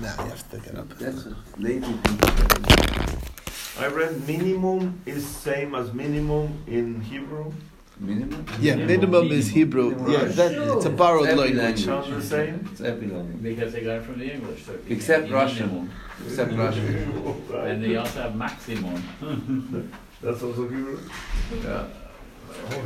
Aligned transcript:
Now 0.00 0.24
you 0.24 0.30
have 0.30 0.50
to 0.50 0.58
get 0.58 0.74
up. 0.76 0.88
That's 0.98 1.26
a 1.26 1.36
lazy 1.58 1.94
I 3.78 3.86
read 3.88 4.26
minimum 4.26 5.00
is 5.06 5.26
same 5.26 5.74
as 5.74 5.92
minimum 5.92 6.62
in 6.66 7.00
Hebrew. 7.00 7.52
Minimum? 7.98 8.44
Yeah, 8.60 8.76
minimum 8.76 9.28
is 9.28 9.48
Hebrew. 9.48 9.90
Minimum. 9.90 10.12
Yeah, 10.12 10.24
that, 10.24 10.52
it's 10.52 10.84
a 10.84 10.90
borrowed 10.90 11.28
Every 11.28 11.54
language. 11.54 11.84
Sound 11.84 12.12
the 12.12 12.22
same? 12.22 12.68
It's 12.72 12.80
every 12.82 13.08
language. 13.08 13.42
Because 13.42 13.72
they 13.72 13.82
got 13.84 13.96
it 13.96 14.04
from 14.04 14.18
the 14.18 14.34
English. 14.34 14.64
So 14.64 14.78
Except 14.88 15.24
minimum. 15.24 15.42
Russian. 15.42 15.90
Except 16.26 16.52
Russian. 16.52 17.44
And 17.54 17.82
they 17.82 17.96
also 17.96 18.22
have 18.22 18.36
maximum. 18.36 19.02
That's 20.22 20.42
also 20.42 20.68
Hebrew. 20.68 21.00
Yeah. 21.62 21.86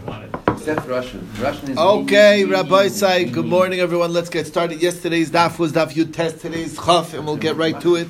Wanted- 0.07 0.35
Except 0.49 0.87
Russian. 0.89 1.27
Russian 1.41 1.71
is 1.71 1.79
Okay, 1.79 2.41
mini, 2.45 2.53
Rabbi 2.53 2.83
mini, 2.85 2.89
Sai, 2.91 3.25
good 3.25 3.47
morning, 3.47 3.81
everyone. 3.81 4.13
Let's 4.13 4.29
get 4.29 4.47
started. 4.47 4.83
Yesterday's 4.83 5.31
daf 5.31 5.59
was 5.59 5.73
daf 5.73 5.93
Yud 5.93 6.13
Tes. 6.13 6.35
Today's 6.35 6.77
chaf, 6.77 7.15
and 7.15 7.25
we'll 7.27 7.37
get 7.37 7.57
right 7.57 7.81
to 7.81 7.97
it. 7.97 8.09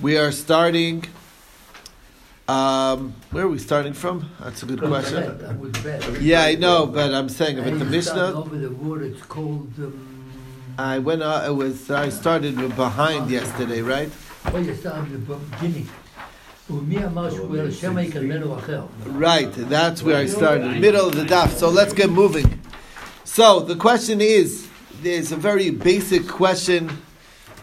We 0.00 0.16
are 0.16 0.30
starting. 0.30 1.04
Um, 2.46 3.14
where 3.30 3.44
are 3.44 3.48
we 3.48 3.58
starting 3.58 3.92
from? 3.92 4.30
That's 4.40 4.62
a 4.62 4.66
good 4.66 4.80
question. 4.80 5.38
That 5.38 5.58
was 5.58 5.72
bad. 5.82 6.22
Yeah, 6.22 6.42
I 6.42 6.54
know, 6.54 6.86
but 6.86 7.12
I'm 7.12 7.28
saying 7.28 7.58
about 7.58 7.74
the 7.74 7.80
And 7.82 7.90
Mishnah. 7.90 8.32
Over 8.34 8.56
the 8.56 8.70
word, 8.70 9.02
it's 9.02 9.20
called, 9.22 9.70
um, 9.78 10.24
I 10.78 10.98
went. 10.98 11.22
Uh, 11.22 11.42
it 11.46 11.54
was. 11.54 11.90
I 11.90 12.08
started 12.10 12.56
behind 12.76 13.30
yesterday, 13.30 13.82
right? 13.82 14.10
oh, 14.46 14.58
you 14.58 14.74
start 14.74 15.06
in 15.08 15.26
the 15.26 15.34
beginning. 15.34 15.88
Right, 19.06 19.52
that's 19.52 20.02
where 20.02 20.16
I 20.16 20.26
started, 20.26 20.80
middle 20.80 21.08
of 21.08 21.16
the 21.16 21.24
daf. 21.24 21.50
So 21.56 21.70
let's 21.70 21.92
get 21.92 22.10
moving. 22.10 22.60
So 23.24 23.60
the 23.60 23.76
question 23.76 24.20
is, 24.20 24.68
there's 25.02 25.32
a 25.32 25.36
very 25.36 25.70
basic 25.70 26.28
question 26.28 26.88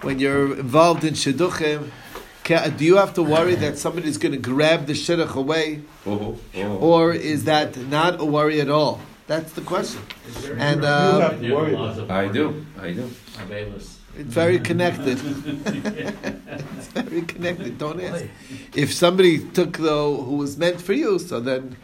when 0.01 0.19
you're 0.19 0.57
involved 0.57 1.03
in 1.03 1.13
shidduchim. 1.13 1.91
Do 2.77 2.85
you 2.85 2.97
have 2.97 3.13
to 3.15 3.23
worry 3.23 3.55
that 3.55 3.77
somebody's 3.77 4.17
going 4.17 4.31
to 4.33 4.37
grab 4.39 4.85
the 4.85 4.93
shidduch 4.93 5.35
away, 5.35 5.81
Oh, 6.05 6.37
oh. 6.55 6.77
or 6.77 7.13
is 7.13 7.45
that 7.45 7.75
not 7.77 8.19
a 8.21 8.25
worry 8.25 8.61
at 8.61 8.69
all? 8.69 9.01
That's 9.27 9.53
the 9.53 9.61
question. 9.61 10.01
And 10.57 10.81
You 10.81 10.87
uh, 10.87 11.19
have 11.19 11.31
to 11.31 11.37
There 11.39 11.51
are 11.51 11.55
worry 11.55 11.71
laws 11.73 11.97
about 11.97 12.25
of 12.25 12.29
I 12.29 12.33
do. 12.33 12.65
I 12.79 12.91
do. 12.91 13.11
Abelis. 13.37 13.94
It's 14.17 14.33
very 14.33 14.59
connected. 14.59 15.19
it's 15.21 16.87
very 16.93 17.21
connected. 17.23 17.77
Don't 17.77 18.01
ask. 18.01 18.25
If 18.73 18.93
somebody 18.93 19.39
took 19.39 19.77
though 19.77 20.21
who 20.21 20.37
was 20.37 20.57
meant 20.57 20.81
for 20.81 20.93
you, 20.93 21.19
so 21.19 21.39
then 21.39 21.75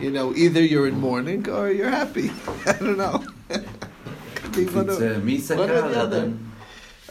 you 0.00 0.10
know 0.10 0.34
either 0.34 0.62
you're 0.62 0.86
in 0.86 1.00
mourning 1.00 1.48
or 1.48 1.70
you're 1.70 1.90
happy. 1.90 2.30
I 2.66 2.72
don't 2.72 2.98
know. 2.98 3.24
Could 4.34 4.52
be 4.52 4.66
one 4.66 4.88
it's 4.90 5.50
uh, 5.50 5.56
one 5.56 5.70
or 5.70 5.88
the 5.88 6.00
other. 6.00 6.20
then 6.20 6.52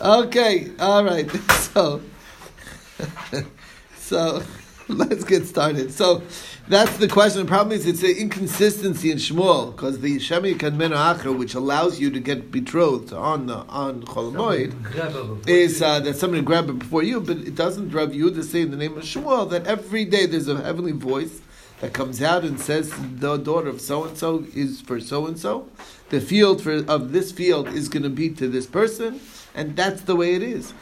Okay, 0.02 0.72
all 0.80 1.04
right. 1.04 1.30
So, 1.74 2.02
so 3.96 4.44
let's 4.98 5.24
get 5.24 5.46
started. 5.46 5.92
So 5.92 6.24
that's 6.68 6.98
the 6.98 7.08
question. 7.08 7.42
The 7.42 7.48
problem 7.48 7.78
is 7.78 7.86
it's 7.86 8.04
an 8.04 8.12
inconsistency 8.12 9.12
in 9.12 9.18
Shmuel 9.18 9.76
because 9.76 10.00
the 10.00 10.18
Shemi 10.18 10.56
Kadmenu 10.56 10.96
Acher, 10.96 11.38
which 11.38 11.56
allows 11.56 12.00
you 12.00 12.10
to 12.12 12.20
get 12.20 12.52
betrothed 12.52 13.14
on 13.14 13.48
the 13.48 13.58
on 13.58 14.04
Chol 14.04 14.32
Moed, 14.32 14.82
grab 14.84 15.16
over. 15.16 15.42
is 15.50 15.82
uh, 15.82 16.00
that 16.02 16.16
somebody 16.16 16.42
grab 16.44 16.70
it 16.70 16.80
before 16.80 17.04
you, 17.04 17.20
but 17.20 17.38
it 17.38 17.56
doesn't 17.56 17.92
Rav 17.92 18.12
Yehuda 18.12 18.44
say 18.44 18.62
in 18.62 18.72
the 18.72 18.78
name 18.78 18.98
of 18.98 19.04
Shmuel 19.04 19.50
that 19.50 19.68
every 19.68 20.06
day 20.06 20.26
there's 20.26 20.48
a 20.48 20.62
heavenly 20.62 20.92
voice 20.92 21.42
that 21.82 21.92
comes 21.92 22.22
out 22.22 22.44
and 22.46 22.60
says 22.60 22.94
the 23.18 23.36
daughter 23.38 23.68
of 23.68 23.82
so 23.82 24.06
and 24.06 24.18
so 24.18 24.46
is 24.56 24.80
for 24.80 25.02
so 25.02 25.28
and 25.28 25.38
so. 25.38 25.68
The 26.10 26.22
field 26.22 26.62
for 26.62 26.86
of 26.86 27.12
this 27.12 27.32
field 27.32 27.68
is 27.68 27.90
going 27.90 28.04
to 28.04 28.10
be 28.10 28.30
to 28.30 28.48
this 28.48 28.68
person, 28.68 29.20
and 29.54 29.76
that's 29.76 30.04
the 30.04 30.16
way 30.16 30.36
it 30.36 30.44
is. 30.44 30.74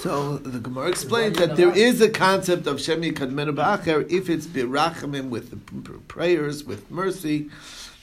So 0.00 0.38
the 0.38 0.60
Gemara 0.60 0.88
explains 0.88 1.36
that 1.36 1.56
there 1.56 1.76
is 1.76 2.00
a 2.00 2.08
concept 2.08 2.66
of 2.66 2.78
Shemi 2.78 3.12
Kadmenu 3.12 3.54
Ba'acher 3.54 4.10
if 4.10 4.30
it's 4.30 4.46
birachamim 4.46 5.28
with 5.28 5.50
the 5.50 5.92
prayers 6.08 6.64
with 6.64 6.90
mercy, 6.90 7.50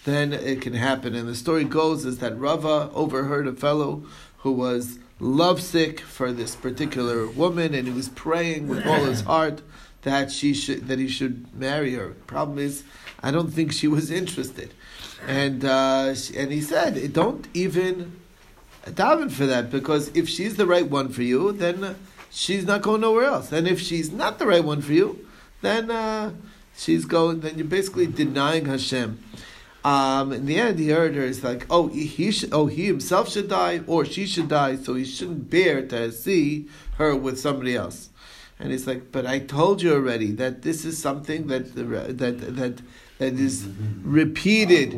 then 0.03 0.31
it 0.31 0.61
can 0.61 0.73
happen. 0.73 1.15
And 1.15 1.27
the 1.27 1.33
story 1.33 1.63
goes 1.63 2.05
is 2.05 2.19
that 2.19 2.37
Rava 2.37 2.91
overheard 2.93 3.47
a 3.47 3.53
fellow 3.53 4.05
who 4.37 4.51
was 4.51 4.99
lovesick 5.19 6.01
for 6.01 6.31
this 6.31 6.55
particular 6.55 7.25
woman, 7.25 7.73
and 7.73 7.87
he 7.87 7.93
was 7.95 8.09
praying 8.09 8.67
with 8.67 8.85
all 8.85 9.05
his 9.05 9.21
heart 9.31 9.63
that 10.03 10.31
she 10.31 10.53
should 10.53 10.87
that 10.89 10.99
he 10.99 11.07
should 11.07 11.51
marry 11.55 11.95
her. 11.95 12.09
Problem 12.27 12.59
is, 12.59 12.83
I 13.23 13.31
don't 13.31 13.49
think 13.49 13.71
she 13.71 13.87
was 13.87 14.11
interested, 14.11 14.71
and 15.25 15.65
uh, 15.65 16.13
and 16.35 16.51
he 16.51 16.61
said, 16.61 17.11
don't 17.11 17.47
even 17.55 18.21
daven 18.91 19.31
for 19.31 19.45
that 19.45 19.69
because 19.69 20.09
if 20.15 20.27
she's 20.27 20.55
the 20.55 20.65
right 20.65 20.89
one 20.89 21.09
for 21.09 21.23
you, 21.23 21.51
then 21.51 21.95
she's 22.29 22.65
not 22.65 22.81
going 22.81 23.01
nowhere 23.01 23.25
else. 23.25 23.51
And 23.51 23.67
if 23.67 23.79
she's 23.79 24.11
not 24.11 24.39
the 24.39 24.45
right 24.45 24.63
one 24.63 24.81
for 24.81 24.93
you, 24.93 25.27
then 25.61 25.91
uh, 25.91 26.33
she's 26.75 27.05
going. 27.05 27.41
Then 27.41 27.57
you're 27.57 27.67
basically 27.67 28.07
denying 28.07 28.65
Hashem. 28.65 29.23
Um, 29.83 30.33
in 30.33 30.45
the 30.45 30.59
end, 30.59 30.79
he 30.79 30.89
heard 30.89 31.15
her. 31.15 31.23
It's 31.23 31.43
like, 31.43 31.65
oh, 31.69 31.87
he, 31.87 32.31
should, 32.31 32.49
oh, 32.51 32.65
he 32.65 32.87
himself 32.87 33.29
should 33.29 33.47
die, 33.47 33.81
or 33.87 34.03
she 34.03 34.25
should 34.25 34.49
die, 34.49 34.75
so 34.75 34.95
he 34.95 35.05
shouldn't 35.05 35.49
bear 35.49 35.81
to 35.87 36.11
see 36.11 36.67
her 36.97 37.15
with 37.15 37.39
somebody 37.39 37.75
else. 37.75 38.09
And 38.59 38.71
he's 38.71 38.85
like, 38.85 39.11
but 39.11 39.25
I 39.25 39.39
told 39.39 39.81
you 39.81 39.93
already 39.93 40.31
that 40.33 40.63
this 40.63 40.83
is 40.83 40.97
something 40.97 41.47
that 41.47 41.75
that 41.75 42.55
that 42.55 42.81
that 43.19 43.33
is 43.33 43.67
repeated 44.03 44.93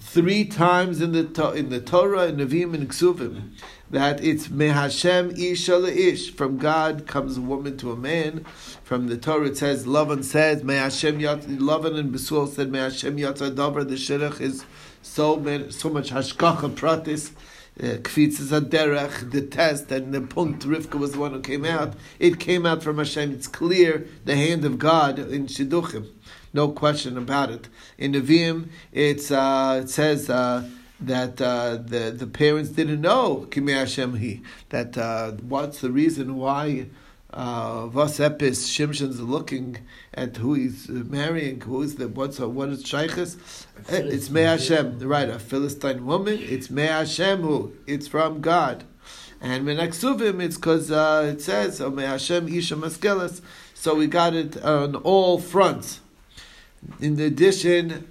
three 0.00 0.44
times 0.44 1.00
in 1.00 1.12
the 1.12 1.52
in 1.52 1.68
the 1.68 1.80
Torah 1.80 2.22
and 2.22 2.38
Nevi'im 2.38 2.74
and 2.74 2.88
Ksuvim 2.88 3.50
that 3.90 4.22
it's 4.22 4.48
mehashem 4.48 5.36
isha 5.38 5.84
ish 5.84 6.32
from 6.32 6.58
God 6.58 7.06
comes 7.06 7.36
a 7.36 7.40
woman 7.40 7.76
to 7.78 7.92
a 7.92 7.96
man. 7.96 8.44
From 8.82 9.08
the 9.08 9.16
Torah 9.16 9.48
it 9.48 9.58
says 9.58 9.86
Lavan 9.86 10.24
says 10.24 10.62
mehashem 10.62 11.20
yat 11.20 11.42
Lavan 11.42 11.98
and 11.98 12.14
Besuel 12.14 12.48
said 12.48 12.70
mehashem 12.70 13.18
yatza 13.20 13.54
davar 13.54 13.88
the 13.88 13.96
shidduch 13.96 14.40
is 14.40 14.64
so 15.02 15.36
man, 15.36 15.70
so 15.70 15.90
much 15.90 16.10
hashgacha 16.10 16.74
pratis. 16.74 17.32
Uh, 17.80 17.96
Kfitzes 17.98 18.68
derech, 18.68 19.30
the 19.30 19.40
test, 19.40 19.90
and 19.90 20.12
the 20.12 20.20
punkt 20.20 20.66
Rivka 20.66 20.98
was 20.98 21.12
the 21.12 21.18
one 21.18 21.32
who 21.32 21.40
came 21.40 21.64
out. 21.64 21.94
It 22.18 22.38
came 22.38 22.66
out 22.66 22.82
from 22.82 22.98
Hashem. 22.98 23.32
It's 23.32 23.46
clear 23.46 24.06
the 24.26 24.36
hand 24.36 24.66
of 24.66 24.78
God 24.78 25.18
in 25.18 25.46
Shidduchim. 25.46 26.08
No 26.52 26.68
question 26.68 27.16
about 27.16 27.50
it. 27.50 27.68
In 27.96 28.12
Nevi'im, 28.12 28.68
it's 28.92 29.30
uh, 29.30 29.80
it 29.84 29.88
says 29.88 30.28
uh, 30.28 30.68
that 31.00 31.40
uh, 31.40 31.76
the 31.76 32.14
the 32.16 32.26
parents 32.26 32.70
didn't 32.70 33.00
know 33.00 33.46
Kimei 33.50 33.74
Hashem 33.74 34.16
He. 34.16 34.42
That 34.70 34.98
uh, 34.98 35.32
what's 35.32 35.80
the 35.80 35.90
reason 35.92 36.36
why 36.36 36.86
uh, 37.32 37.86
Vas 37.86 38.18
Shimshon's 38.18 39.20
looking 39.20 39.78
at 40.12 40.36
who 40.36 40.54
he's 40.54 40.88
marrying, 40.88 41.60
who 41.60 41.82
is 41.82 41.94
the 41.96 42.08
what's 42.08 42.40
what 42.40 42.68
is 42.70 42.82
Shaykhis? 42.82 43.66
It's 43.88 44.30
Mei 44.30 44.42
Hashem, 44.42 44.98
right? 45.00 45.28
A 45.28 45.38
Philistine 45.38 46.04
woman. 46.04 46.38
It's 46.40 46.70
Mei 46.70 46.86
Hashem 46.86 47.42
who. 47.42 47.74
It's 47.86 48.08
from 48.08 48.40
God. 48.40 48.84
And 49.40 49.66
Menaksuvim, 49.66 50.42
it's 50.42 50.56
because 50.56 50.90
uh, 50.90 51.32
it 51.32 51.40
says, 51.40 51.80
oh, 51.80 51.90
Mei 51.90 52.04
Hashem 52.04 52.48
Isha 52.48 52.74
Maskelas. 52.74 53.40
So 53.72 53.94
we 53.94 54.06
got 54.06 54.34
it 54.34 54.62
on 54.62 54.96
all 54.96 55.38
fronts. 55.38 56.00
In 57.00 57.18
addition, 57.20 58.10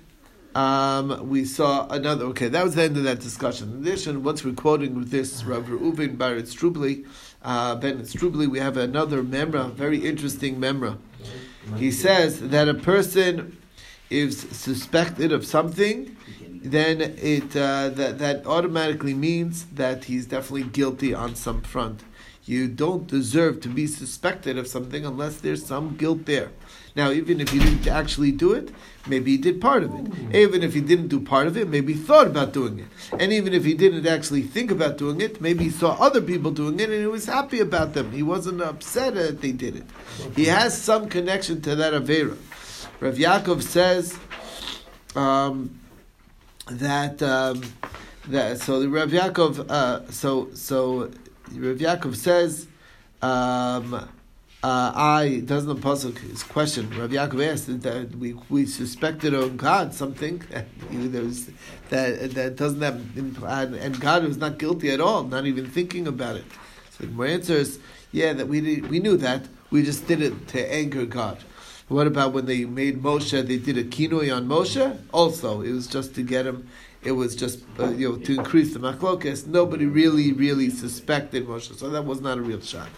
um, 0.56 1.30
we 1.30 1.46
saw 1.46 1.88
another. 1.90 2.26
Okay, 2.26 2.48
that 2.50 2.64
was 2.64 2.76
the 2.76 2.84
end 2.84 2.98
of 2.98 3.04
that 3.04 3.20
discussion. 3.20 3.72
In 3.74 3.82
addition, 3.82 4.24
once 4.24 4.44
we're 4.44 4.54
quoting 4.54 4.96
with 4.96 5.10
this 5.10 5.44
Rav 5.44 5.66
Reuven 5.66 6.18
Bar 6.18 6.36
Strubli, 6.36 7.06
uh, 7.44 7.76
Ben 7.76 8.00
Strubli, 8.02 8.48
we 8.48 8.60
have 8.60 8.78
another 8.78 9.24
memra, 9.24 9.72
very 9.72 10.06
interesting 10.06 10.58
memra. 10.58 10.98
He 11.78 11.92
says 11.92 12.40
that 12.50 12.68
a 12.68 12.74
person 12.74 13.58
is 14.10 14.40
suspected 14.40 15.32
of 15.32 15.46
something, 15.46 16.16
then 16.62 17.02
it 17.02 17.56
uh, 17.56 17.90
that 17.90 18.20
that 18.20 18.46
automatically 18.46 19.14
means 19.14 19.66
that 19.74 20.06
he's 20.06 20.26
definitely 20.26 20.64
guilty 20.64 21.14
on 21.14 21.36
some 21.36 21.62
front. 21.62 22.04
You 22.46 22.68
don't 22.68 23.06
deserve 23.06 23.62
to 23.62 23.70
be 23.70 23.86
suspected 23.86 24.58
of 24.58 24.68
something 24.68 25.06
unless 25.06 25.38
there's 25.38 25.66
some 25.66 25.96
guilt 25.96 26.26
there. 26.26 26.50
Now, 26.96 27.12
even 27.12 27.40
if 27.40 27.50
he 27.50 27.60
didn't 27.60 27.88
actually 27.88 28.32
do 28.32 28.54
it, 28.54 28.72
maybe 29.08 29.32
he 29.32 29.38
did 29.38 29.62
part 29.62 29.84
of 29.84 29.94
it. 29.94 30.36
Even 30.36 30.64
if 30.64 30.74
he 30.74 30.82
didn't 30.82 31.10
do 31.10 31.20
part 31.20 31.46
of 31.46 31.56
it, 31.56 31.70
maybe 31.70 31.94
he 31.94 32.00
thought 32.00 32.26
about 32.26 32.52
doing 32.52 32.80
it. 32.80 32.88
And 33.20 33.32
even 33.32 33.54
if 33.54 33.64
he 33.64 33.76
didn't 33.76 34.08
actually 34.08 34.42
think 34.42 34.72
about 34.72 34.98
doing 34.98 35.22
it, 35.22 35.40
maybe 35.40 35.66
he 35.66 35.70
saw 35.70 35.92
other 36.00 36.22
people 36.22 36.52
doing 36.52 36.80
it 36.80 36.90
and 36.90 37.00
he 37.00 37.06
was 37.06 37.26
happy 37.26 37.60
about 37.60 37.94
them. 37.94 38.12
He 38.12 38.24
wasn't 38.24 38.62
upset 38.62 39.14
that 39.14 39.42
they 39.42 39.52
did 39.52 39.76
it. 39.76 39.86
He 40.36 40.46
has 40.46 40.80
some 40.80 41.08
connection 41.08 41.62
to 41.62 41.76
that 41.76 41.94
Avera. 41.94 42.38
Rav 43.00 43.16
Yaakov 43.16 43.62
says 43.62 44.18
um, 45.16 45.79
that 46.72 47.22
um, 47.22 47.62
that 48.28 48.60
so 48.60 48.80
the 48.80 48.90
Rav 48.90 49.10
Yaakov 49.10 49.70
uh, 49.70 50.12
so 50.12 50.50
so 50.54 51.12
Rav 51.54 51.78
Yaakov 51.78 52.16
says 52.16 52.68
um, 53.22 54.08
uh, 54.62 54.92
I 54.94 55.42
doesn't 55.46 55.80
the 55.80 56.20
his 56.20 56.44
question. 56.44 56.90
Rabbi 56.90 57.16
Yaakov 57.16 57.54
asked 57.54 57.82
that 57.82 58.16
we 58.18 58.34
we 58.50 58.66
suspected 58.66 59.34
on 59.34 59.56
God 59.56 59.94
something 59.94 60.44
there 60.92 61.24
was, 61.24 61.50
that 61.90 62.32
that 62.32 62.58
doesn't 62.58 62.82
have 62.82 63.76
and, 63.78 64.00
God 64.02 64.26
was 64.26 64.38
not 64.38 64.58
guilty 64.58 64.92
at 64.92 65.00
all, 65.00 65.24
not 65.24 65.46
even 65.46 65.66
thinking 65.66 66.08
about 66.08 66.36
it. 66.36 66.46
So 66.92 67.06
the 67.06 67.08
Gemara 67.08 67.30
answers, 67.30 67.80
yeah, 68.12 68.34
that 68.34 68.50
we 68.50 68.60
did, 68.60 68.90
we 68.90 69.00
knew 69.00 69.16
that 69.18 69.48
we 69.72 69.82
just 69.82 70.08
did 70.08 70.22
it 70.22 70.50
to 70.50 70.74
anger 70.74 71.06
God. 71.06 71.38
What 71.90 72.06
about 72.06 72.34
when 72.34 72.46
they 72.46 72.66
made 72.66 73.02
Moshe? 73.02 73.32
They 73.32 73.58
did 73.58 73.76
a 73.76 73.84
kinoi 73.84 74.34
on 74.34 74.48
Moshe. 74.48 75.00
Also, 75.12 75.62
it 75.62 75.72
was 75.72 75.88
just 75.88 76.14
to 76.16 76.22
get 76.22 76.46
him. 76.46 76.70
It 77.02 77.14
was 77.14 77.36
just 77.36 77.64
uh, 77.80 77.90
you 77.90 78.10
know 78.10 78.18
to 78.18 78.36
increase 78.36 78.74
the 78.74 78.80
machlokas. 78.80 79.48
Nobody 79.48 79.88
really, 79.88 80.32
really 80.32 80.70
suspected 80.70 81.48
Moshe, 81.48 81.76
so 81.76 81.90
that 81.90 82.06
was 82.06 82.22
not 82.22 82.38
a 82.38 82.42
real 82.42 82.62
shot. 82.62 82.90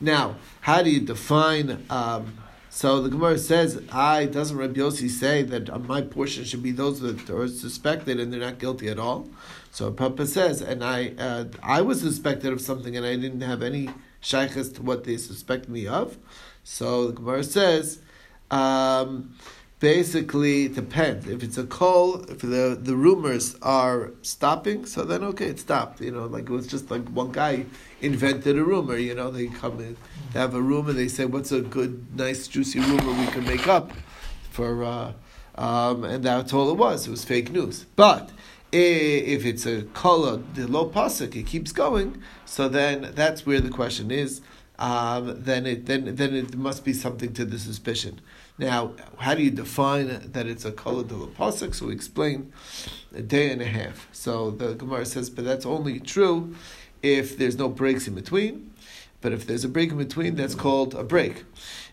Now, 0.00 0.34
how 0.62 0.82
do 0.82 0.90
you 0.90 0.98
define? 1.00 1.86
Um, 1.90 2.38
so 2.70 3.00
the 3.00 3.08
Gemara 3.08 3.38
says, 3.38 3.82
"I 3.92 4.24
doesn't 4.26 4.56
Rabbi 4.56 4.80
Yossi 4.80 5.08
say 5.08 5.44
that 5.44 5.70
uh, 5.70 5.78
my 5.78 6.00
portion 6.02 6.42
should 6.44 6.62
be 6.62 6.72
those 6.72 6.98
that 7.00 7.30
are 7.30 7.46
suspected 7.46 8.18
and 8.18 8.32
they're 8.32 8.40
not 8.40 8.58
guilty 8.58 8.88
at 8.88 8.98
all?" 8.98 9.28
So 9.70 9.92
Papa 9.92 10.26
says, 10.26 10.60
"And 10.60 10.82
I, 10.82 11.12
uh, 11.16 11.44
I 11.62 11.82
was 11.82 12.00
suspected 12.00 12.52
of 12.52 12.60
something 12.60 12.96
and 12.96 13.06
I 13.06 13.14
didn't 13.14 13.42
have 13.42 13.62
any 13.62 13.90
shaykhs 14.20 14.70
to 14.70 14.82
what 14.82 15.04
they 15.04 15.18
suspect 15.18 15.68
me 15.68 15.86
of." 15.86 16.18
So 16.64 17.06
the 17.06 17.12
Gemara 17.12 17.44
says. 17.44 18.00
Um, 18.50 19.34
basically, 19.78 20.68
depends. 20.68 21.26
If 21.28 21.42
it's 21.42 21.58
a 21.58 21.64
call, 21.64 22.22
if 22.24 22.40
the 22.40 22.78
the 22.80 22.96
rumors 22.96 23.56
are 23.62 24.12
stopping, 24.22 24.86
so 24.86 25.04
then 25.04 25.24
okay, 25.24 25.46
it 25.46 25.60
stopped. 25.60 26.00
You 26.00 26.10
know, 26.10 26.26
like 26.26 26.44
it 26.44 26.50
was 26.50 26.66
just 26.66 26.90
like 26.90 27.08
one 27.08 27.32
guy 27.32 27.66
invented 28.00 28.58
a 28.58 28.64
rumor. 28.64 28.96
You 28.96 29.14
know, 29.14 29.30
they 29.30 29.46
come 29.46 29.80
in, 29.80 29.96
they 30.32 30.40
have 30.40 30.54
a 30.54 30.62
rumor. 30.62 30.92
They 30.92 31.08
say, 31.08 31.24
"What's 31.24 31.52
a 31.52 31.60
good, 31.60 32.16
nice, 32.16 32.46
juicy 32.48 32.80
rumor 32.80 33.12
we 33.12 33.26
can 33.26 33.44
make 33.44 33.66
up 33.66 33.92
for?" 34.50 34.84
Uh, 34.84 35.12
um, 35.56 36.04
and 36.04 36.24
that's 36.24 36.52
all 36.52 36.70
it 36.70 36.76
was. 36.76 37.06
It 37.06 37.10
was 37.10 37.24
fake 37.24 37.50
news. 37.50 37.84
But 37.96 38.30
if 38.72 39.44
it's 39.44 39.66
a 39.66 39.82
color, 39.82 40.40
the 40.54 40.66
low 40.66 40.88
pasuk, 40.88 41.34
it 41.34 41.46
keeps 41.46 41.72
going. 41.72 42.22
So 42.44 42.68
then 42.68 43.12
that's 43.14 43.44
where 43.44 43.60
the 43.60 43.70
question 43.70 44.10
is. 44.10 44.40
Um, 44.78 45.42
then 45.42 45.66
it 45.66 45.86
then 45.86 46.14
then 46.16 46.34
it 46.34 46.56
must 46.56 46.84
be 46.84 46.94
something 46.94 47.34
to 47.34 47.44
the 47.44 47.58
suspicion. 47.58 48.20
Now, 48.60 48.92
how 49.16 49.34
do 49.34 49.42
you 49.42 49.50
define 49.50 50.32
that 50.32 50.46
it's 50.46 50.66
a 50.66 50.70
color 50.70 51.02
de 51.02 51.14
pasuk? 51.14 51.74
So 51.74 51.86
we 51.86 51.94
explain 51.94 52.52
a 53.14 53.22
day 53.22 53.50
and 53.50 53.62
a 53.62 53.64
half. 53.64 54.06
So 54.12 54.50
the 54.50 54.74
Gemara 54.74 55.06
says, 55.06 55.30
but 55.30 55.46
that's 55.46 55.64
only 55.64 55.98
true 55.98 56.54
if 57.02 57.38
there's 57.38 57.56
no 57.56 57.70
breaks 57.70 58.06
in 58.06 58.14
between. 58.14 58.70
But 59.22 59.32
if 59.32 59.46
there's 59.46 59.64
a 59.64 59.68
break 59.68 59.92
in 59.92 59.96
between, 59.96 60.34
that's 60.34 60.54
called 60.54 60.94
a 60.94 61.02
break. 61.02 61.44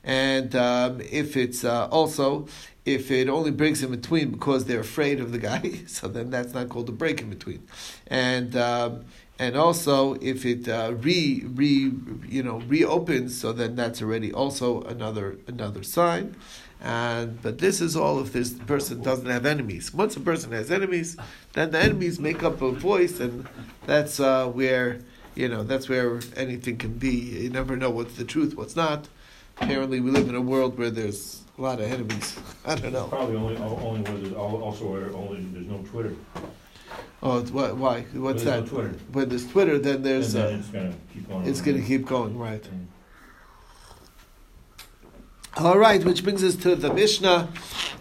And 0.04 0.54
um, 0.58 1.00
if 1.00 1.38
it's 1.38 1.64
uh, 1.64 1.88
also 1.88 2.48
if 2.88 3.12
it 3.12 3.28
only 3.28 3.52
breaks 3.52 3.84
in 3.84 3.92
between 3.92 4.32
because 4.32 4.64
they're 4.64 4.80
afraid 4.80 5.20
of 5.20 5.34
the 5.34 5.38
guy, 5.38 5.82
so 5.88 6.08
then 6.08 6.30
that's 6.32 6.54
not 6.54 6.70
called 6.70 6.88
a 6.88 6.94
break 6.94 7.22
in 7.22 7.30
between. 7.30 7.68
And 8.08 8.56
um, 8.56 9.06
and 9.38 9.56
also 9.58 10.16
if 10.16 10.46
it 10.46 10.68
uh, 10.70 10.94
re 10.96 11.44
re 11.46 11.92
you 12.28 12.42
know 12.42 12.60
reopens, 12.62 13.40
so 13.40 13.52
then 13.52 13.76
that's 13.76 14.02
already 14.02 14.32
also 14.32 14.82
another 14.84 15.38
another 15.48 15.84
sign. 15.84 16.36
And 16.80 17.42
but 17.42 17.58
this 17.58 17.82
is 17.82 17.98
all 17.98 18.22
if 18.22 18.32
this 18.32 18.54
person 18.54 19.02
doesn't 19.02 19.26
have 19.26 19.46
enemies. 19.46 19.94
Once 19.94 20.16
a 20.16 20.22
person 20.22 20.54
has 20.54 20.72
enemies, 20.72 21.18
then 21.54 21.72
the 21.72 21.80
enemies 21.80 22.20
make 22.20 22.42
up 22.42 22.62
a 22.62 22.72
voice, 22.72 23.20
and 23.20 23.48
that's 23.86 24.22
uh, 24.22 24.48
where 24.48 25.02
you 25.36 25.50
know 25.50 25.64
that's 25.64 25.90
where 25.90 26.22
anything 26.38 26.78
can 26.78 26.94
be. 26.94 27.10
You 27.44 27.50
never 27.50 27.76
know 27.76 27.90
what's 27.90 28.16
the 28.16 28.24
truth, 28.24 28.56
what's 28.56 28.78
not. 28.78 29.10
Apparently, 29.60 30.00
we 30.00 30.12
live 30.12 30.30
in 30.30 30.36
a 30.36 30.42
world 30.42 30.78
where 30.78 30.92
there's 30.92 31.42
a 31.58 31.62
lot 31.62 31.80
of 31.80 31.92
enemies. 31.92 32.38
I 32.66 32.76
don't 32.76 32.94
know. 32.94 33.08
Probably 33.08 33.36
only, 33.36 33.58
only 33.58 34.02
where 34.02 34.18
there's, 34.18 34.34
also 34.34 34.86
where 34.92 35.14
only, 35.14 35.42
there's 35.54 35.68
no 35.68 35.80
Twitter. 35.90 36.14
Oh, 37.24 37.40
it's, 37.40 37.50
why? 37.52 38.02
What's 38.14 38.44
There's 38.44 38.46
no 38.46 38.62
that? 38.62 38.70
Twitter. 38.70 38.94
When 39.12 39.30
there's 39.30 39.48
Twitter, 39.48 39.80
then 39.80 40.04
there's 40.04 40.34
then 40.34 40.54
uh, 40.54 40.58
it's 40.60 40.68
gonna 40.68 40.94
keep 41.12 41.28
going. 41.28 41.48
it's 41.48 41.62
going 41.62 41.78
to 41.78 41.84
keep 41.84 42.06
going, 42.06 42.38
right? 42.38 42.62
Mm. 42.62 42.86
All 45.58 45.80
right, 45.80 46.04
which 46.06 46.24
brings 46.24 46.44
us 46.44 46.56
to 46.58 46.76
the 46.76 46.94
Mishnah 46.94 47.50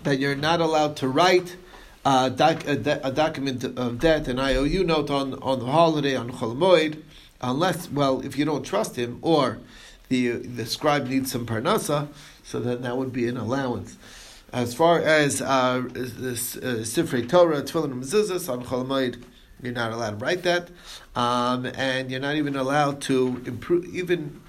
that 0.03 0.19
you're 0.19 0.37
not 0.37 0.61
allowed 0.61 0.97
to 0.99 1.09
write 1.09 1.57
uh, 2.05 2.29
doc, 2.29 2.67
a, 2.67 2.77
de- 2.77 3.07
a 3.07 3.11
document 3.11 3.65
of 3.65 3.99
debt, 3.99 4.29
an 4.29 4.39
IOU 4.39 4.85
note 4.85 5.09
on, 5.11 5.35
on 5.43 5.61
the 5.61 5.67
holiday, 5.67 6.15
on 6.15 6.31
Chol 6.31 6.55
Moed, 6.55 7.03
unless, 7.41 7.91
well, 7.91 8.21
if 8.21 8.37
you 8.37 8.45
don't 8.45 8.63
trust 8.63 8.97
him 8.97 9.19
or 9.23 9.59
the, 10.09 10.31
the 10.31 10.67
scribe 10.67 11.09
needs 11.09 11.33
some 11.33 11.47
parnasa, 11.47 12.09
so 12.43 12.61
then 12.61 12.83
that 12.83 12.97
would 12.97 13.13
be 13.13 13.29
an 13.29 13.37
allowance. 13.37 13.97
As 14.53 14.75
far 14.75 15.01
as 15.01 15.43
uh, 15.43 15.83
this 15.93 16.57
uh, 16.57 16.79
Sifrei 16.81 17.29
Torah, 17.29 17.63
Tefillin 17.63 17.93
and 17.93 18.03
Mezuzahs 18.03 18.49
on 18.49 18.63
you're 19.63 19.73
not 19.73 19.93
allowed 19.93 20.19
to 20.19 20.25
write 20.25 20.43
that, 20.43 20.69
um, 21.15 21.67
and 21.67 22.11
you're 22.11 22.21
not 22.21 22.37
even 22.37 22.57
allowed 22.57 23.01
to 23.03 23.43
improve, 23.47 23.87
even 23.95 24.41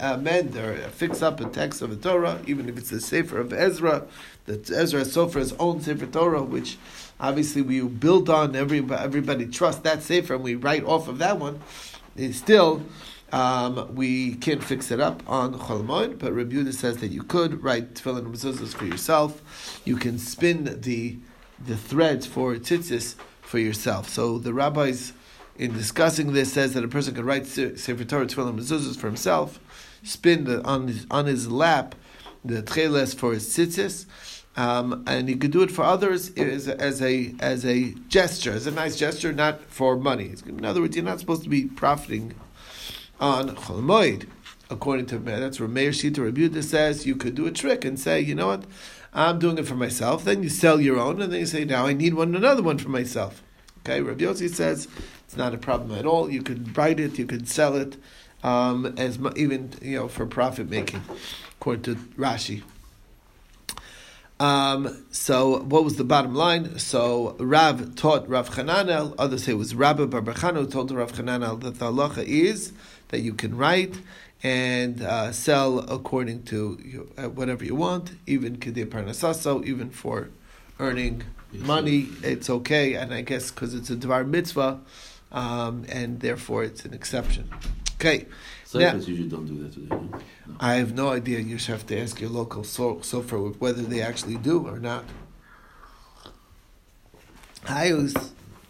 amend 0.00 0.56
or 0.56 0.76
fix 0.90 1.22
up 1.22 1.40
a 1.40 1.46
text 1.46 1.82
of 1.82 1.90
the 1.90 1.96
Torah, 1.96 2.40
even 2.46 2.68
if 2.68 2.78
it's 2.78 2.90
the 2.90 3.00
Sefer 3.00 3.38
of 3.40 3.52
Ezra, 3.52 4.06
that 4.44 4.70
Ezra 4.70 5.04
Sofer's 5.04 5.52
own 5.54 5.80
Sefer 5.80 6.06
Torah, 6.06 6.42
which 6.42 6.78
obviously 7.18 7.62
we 7.62 7.80
build 7.82 8.30
on. 8.30 8.54
Every 8.54 8.78
everybody 8.78 9.46
trusts 9.46 9.82
that 9.82 10.02
Sefer, 10.02 10.34
and 10.34 10.44
we 10.44 10.54
write 10.54 10.84
off 10.84 11.08
of 11.08 11.18
that 11.18 11.38
one. 11.38 11.60
It's 12.14 12.38
still. 12.38 12.82
Um, 13.36 13.94
we 13.94 14.36
can't 14.36 14.64
fix 14.64 14.90
it 14.90 14.98
up 14.98 15.22
on 15.26 15.52
Chol 15.58 15.84
Moed, 15.84 16.18
but 16.18 16.32
Rabbi 16.32 16.70
says 16.70 16.96
that 16.98 17.08
you 17.08 17.22
could 17.22 17.62
write 17.62 17.92
tefillin 17.92 18.24
mezuzahs 18.32 18.72
for 18.72 18.86
yourself. 18.86 19.82
You 19.84 19.96
can 19.96 20.18
spin 20.18 20.80
the 20.80 21.18
the 21.62 21.76
threads 21.76 22.24
for 22.24 22.54
tzitzis 22.54 23.14
for 23.42 23.58
yourself. 23.58 24.08
So 24.08 24.38
the 24.38 24.54
rabbis, 24.54 25.12
in 25.56 25.74
discussing 25.74 26.32
this, 26.32 26.50
says 26.50 26.72
that 26.72 26.82
a 26.82 26.88
person 26.88 27.14
can 27.14 27.26
write 27.26 27.44
Se- 27.44 27.76
Sefer 27.76 28.04
Torah, 28.04 28.24
Tefillin, 28.24 28.58
Mezuzahs 28.58 28.96
for 28.96 29.06
himself, 29.06 29.60
spin 30.02 30.44
the, 30.44 30.64
on 30.64 30.88
his 30.88 31.06
on 31.10 31.26
his 31.26 31.50
lap 31.50 31.94
the 32.42 32.62
tcheles 32.62 33.14
for 33.14 33.34
his 33.34 33.46
tzitzis, 33.54 34.06
um, 34.56 35.04
and 35.06 35.28
he 35.28 35.34
could 35.34 35.50
do 35.50 35.60
it 35.60 35.70
for 35.70 35.82
others 35.84 36.32
as, 36.38 36.68
as 36.68 37.02
a 37.02 37.34
as 37.40 37.66
a 37.66 37.90
gesture, 38.08 38.52
as 38.52 38.66
a 38.66 38.70
nice 38.70 38.96
gesture, 38.96 39.34
not 39.34 39.60
for 39.64 39.94
money. 39.94 40.32
In 40.46 40.64
other 40.64 40.80
words, 40.80 40.96
you're 40.96 41.04
not 41.04 41.20
supposed 41.20 41.42
to 41.42 41.50
be 41.50 41.66
profiting 41.66 42.34
on 43.20 43.50
Chol 43.56 43.82
Moed. 43.82 44.28
According 44.68 45.06
to 45.06 45.18
that's 45.18 45.60
where 45.60 45.68
Meir 45.68 45.90
Shita 45.90 46.16
Rebuta 46.16 46.62
says 46.62 47.06
you 47.06 47.14
could 47.14 47.36
do 47.36 47.46
a 47.46 47.52
trick 47.52 47.84
and 47.84 47.98
say, 47.98 48.20
you 48.20 48.34
know 48.34 48.48
what, 48.48 48.64
I'm 49.14 49.38
doing 49.38 49.58
it 49.58 49.66
for 49.66 49.76
myself. 49.76 50.24
Then 50.24 50.42
you 50.42 50.48
sell 50.48 50.80
your 50.80 50.98
own, 50.98 51.22
and 51.22 51.32
then 51.32 51.40
you 51.40 51.46
say, 51.46 51.64
now 51.64 51.86
I 51.86 51.92
need 51.92 52.14
one 52.14 52.34
another 52.34 52.62
one 52.62 52.78
for 52.78 52.88
myself. 52.88 53.42
Okay, 53.80 54.00
Rabbi 54.00 54.24
Yossi 54.24 54.52
says 54.52 54.88
it's 55.24 55.36
not 55.36 55.54
a 55.54 55.58
problem 55.58 55.96
at 55.96 56.04
all. 56.04 56.28
You 56.28 56.42
could 56.42 56.76
write 56.76 56.98
it, 56.98 57.18
you 57.18 57.26
could 57.26 57.48
sell 57.48 57.76
it, 57.76 57.96
um, 58.42 58.94
as 58.98 59.18
even 59.36 59.72
you 59.80 59.98
know 59.98 60.08
for 60.08 60.26
profit 60.26 60.68
making, 60.68 61.02
according 61.60 61.82
to 61.84 61.94
Rashi. 62.16 62.62
Um, 64.38 65.06
so 65.10 65.62
what 65.62 65.84
was 65.84 65.96
the 65.96 66.04
bottom 66.04 66.34
line? 66.34 66.78
So 66.78 67.36
Rav 67.38 67.94
taught 67.94 68.28
Rav 68.28 68.50
Chananel, 68.50 69.14
others 69.18 69.44
say 69.44 69.52
it 69.52 69.54
was 69.54 69.74
Rabbi 69.74 70.02
Barbachano 70.04 70.56
who 70.56 70.66
told 70.66 70.90
Rav 70.90 71.12
Chananel 71.12 71.60
that 71.60 71.78
the 71.78 71.86
halacha 71.86 72.22
is 72.24 72.72
that 73.08 73.20
you 73.20 73.34
can 73.34 73.56
write 73.56 73.98
and 74.42 75.02
uh, 75.02 75.32
sell 75.32 75.80
according 75.80 76.42
to 76.44 76.78
you, 76.84 77.10
uh, 77.16 77.28
whatever 77.28 77.64
you 77.64 77.74
want, 77.74 78.12
even 78.26 78.56
kedei 78.58 78.86
parnasaso, 78.86 79.64
even 79.64 79.90
for 79.90 80.28
earning 80.78 81.22
money, 81.52 82.08
it's 82.22 82.50
okay. 82.50 82.94
And 82.94 83.14
I 83.14 83.22
guess 83.22 83.50
because 83.50 83.74
it's 83.74 83.90
a 83.90 83.96
dvar 83.96 84.28
mitzvah, 84.28 84.80
um, 85.32 85.84
and 85.88 86.20
therefore 86.20 86.64
it's 86.64 86.84
an 86.84 86.94
exception. 86.94 87.50
Okay. 87.98 88.26
Cyphers 88.64 89.08
usually 89.08 89.28
don't 89.28 89.46
do 89.46 89.62
that 89.62 89.72
today. 89.72 89.88
No? 89.88 89.96
No. 90.46 90.56
I 90.60 90.74
have 90.74 90.92
no 90.92 91.08
idea. 91.10 91.38
You 91.38 91.56
should 91.56 91.72
have 91.72 91.86
to 91.86 91.98
ask 91.98 92.20
your 92.20 92.30
local 92.30 92.64
so- 92.64 92.96
sofer 92.96 93.56
whether 93.58 93.82
they 93.82 94.02
actually 94.02 94.36
do 94.36 94.66
or 94.66 94.78
not. 94.78 95.04
I 97.68 97.92
was, 97.92 98.14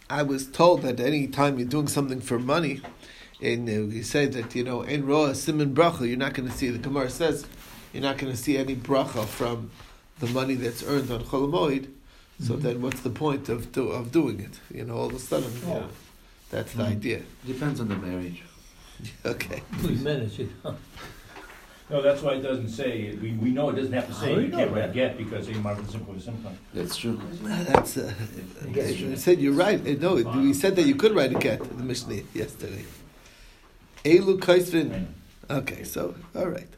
I 0.09 0.23
was 0.23 0.47
told 0.47 0.83
that 0.83 1.01
any 1.01 1.27
time 1.27 1.59
you're 1.59 1.69
doing 1.69 1.89
something 1.89 2.21
for 2.21 2.39
money, 2.39 2.81
and 3.43 3.69
uh, 3.69 3.73
you 3.73 4.03
say 4.03 4.27
that 4.27 4.55
you 4.55 4.65
know 4.65 4.83
in 4.83 5.07
roa 5.07 5.35
simon 5.35 5.75
bracha, 5.75 6.07
you're 6.09 6.17
not 6.17 6.35
going 6.35 6.49
to 6.49 6.55
see. 6.55 6.69
The 6.71 6.79
Gemara 6.79 7.11
says 7.11 7.47
you're 7.93 8.03
not 8.03 8.19
going 8.19 8.33
to 8.33 8.39
see 8.39 8.57
any 8.57 8.75
bracha 8.77 9.27
from 9.27 9.71
the 10.21 10.27
money 10.29 10.55
that's 10.55 10.83
earned 10.83 11.11
on 11.11 11.23
Chol 11.25 11.49
Moed. 11.51 11.89
So 12.41 12.55
Mhm. 12.55 12.63
then, 12.63 12.83
what's 12.83 13.01
the 13.01 13.11
point 13.11 13.49
of 13.49 13.73
do, 13.73 13.89
of 13.89 14.13
doing 14.13 14.41
it? 14.41 14.61
You 14.75 14.85
know, 14.85 14.97
all 14.97 15.07
of 15.07 15.15
a 15.15 15.19
sudden, 15.19 15.51
Oh. 15.67 15.85
that's 16.51 16.73
the 16.75 16.83
Mhm. 16.83 16.91
idea. 16.97 17.23
Depends 17.47 17.81
on 17.81 17.89
the 17.89 17.97
marriage. 17.97 18.43
Okay. 19.25 19.63
We 19.85 19.95
manage 19.97 20.41
it. 20.41 20.49
No, 21.89 22.03
that's 22.03 22.21
why 22.21 22.33
it 22.35 22.41
doesn't 22.43 22.71
say, 22.71 23.15
we, 23.23 23.31
we 23.33 23.51
know 23.51 23.69
it 23.71 23.77
doesn't 23.77 23.93
have 23.93 24.09
to 24.09 24.13
Oh, 24.17 24.21
say 24.21 24.35
we 24.37 24.45
you 24.47 24.51
can't 24.51 24.73
write 24.73 24.93
that. 24.93 24.95
get 24.95 25.17
because 25.19 25.49
a 25.49 25.53
mark 25.55 25.79
is 25.85 25.91
simple 25.91 26.15
is 26.17 26.25
simple. 26.25 26.51
That's 26.75 26.97
true. 26.97 27.21
That's. 27.43 27.97
Uh, 27.97 28.13
Yes. 28.75 29.03
I 29.03 29.15
said 29.15 29.39
you're 29.41 29.53
right. 29.55 29.81
Uh, 29.87 29.95
No, 30.01 30.15
we 30.43 30.53
said 30.53 30.75
that 30.77 30.87
you 30.87 30.95
could 30.97 31.15
write 31.15 31.31
a 31.37 31.39
get 31.39 31.61
the 31.79 31.85
Mishnah 31.85 32.23
yesterday. 32.35 32.85
Elu 34.07 34.39
kaisvin. 34.39 35.07
Okay, 35.51 35.83
so 35.85 36.15
all 36.35 36.49
right. 36.49 36.69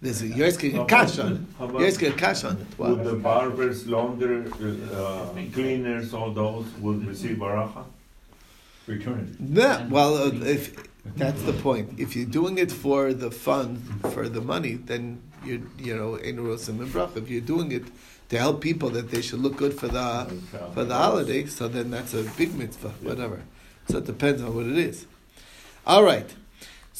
There's 0.00 0.22
a, 0.22 0.28
you're 0.28 0.46
asking 0.46 0.78
a 0.78 0.84
cash 0.84 1.18
on 1.18 1.32
it. 1.32 1.40
How 1.58 1.64
You're 1.64 1.76
about, 1.76 1.82
asking 1.82 2.12
a 2.12 2.16
cash 2.16 2.44
on 2.44 2.56
it. 2.58 2.78
would 2.78 3.04
the 3.04 3.14
barbers, 3.14 3.86
launder, 3.88 4.44
uh, 4.94 5.26
cleaners, 5.52 6.14
all 6.14 6.30
those 6.30 6.66
would 6.78 7.04
receive 7.04 7.36
baracha? 7.38 7.84
Return 8.86 9.18
it. 9.20 9.40
No, 9.40 9.86
well, 9.90 10.14
uh, 10.14 10.30
if 10.44 10.62
that's 11.16 11.42
the 11.42 11.52
point. 11.52 11.98
If 11.98 12.14
you're 12.14 12.32
doing 12.40 12.58
it 12.58 12.70
for 12.70 13.12
the 13.12 13.30
fun, 13.30 13.76
for 14.12 14.28
the 14.28 14.40
money, 14.40 14.74
then 14.74 15.20
you 15.44 15.68
you 15.78 15.96
know 15.96 16.14
in 16.14 16.36
rosim 16.36 16.80
and 16.80 16.88
bracha. 16.88 17.16
If 17.16 17.28
you're 17.28 17.48
doing 17.54 17.72
it 17.72 17.84
to 18.28 18.38
help 18.38 18.60
people 18.60 18.90
that 18.90 19.10
they 19.10 19.20
should 19.20 19.40
look 19.40 19.56
good 19.56 19.74
for 19.80 19.88
the 19.88 20.08
for 20.74 20.84
the 20.84 20.94
holiday, 20.94 21.46
so 21.46 21.66
then 21.66 21.90
that's 21.90 22.14
a 22.14 22.22
big 22.36 22.54
mitzvah, 22.54 22.92
whatever. 23.02 23.42
So 23.88 23.98
it 23.98 24.06
depends 24.06 24.42
on 24.42 24.54
what 24.54 24.66
it 24.66 24.78
is. 24.78 25.06
All 25.86 26.04
right. 26.04 26.30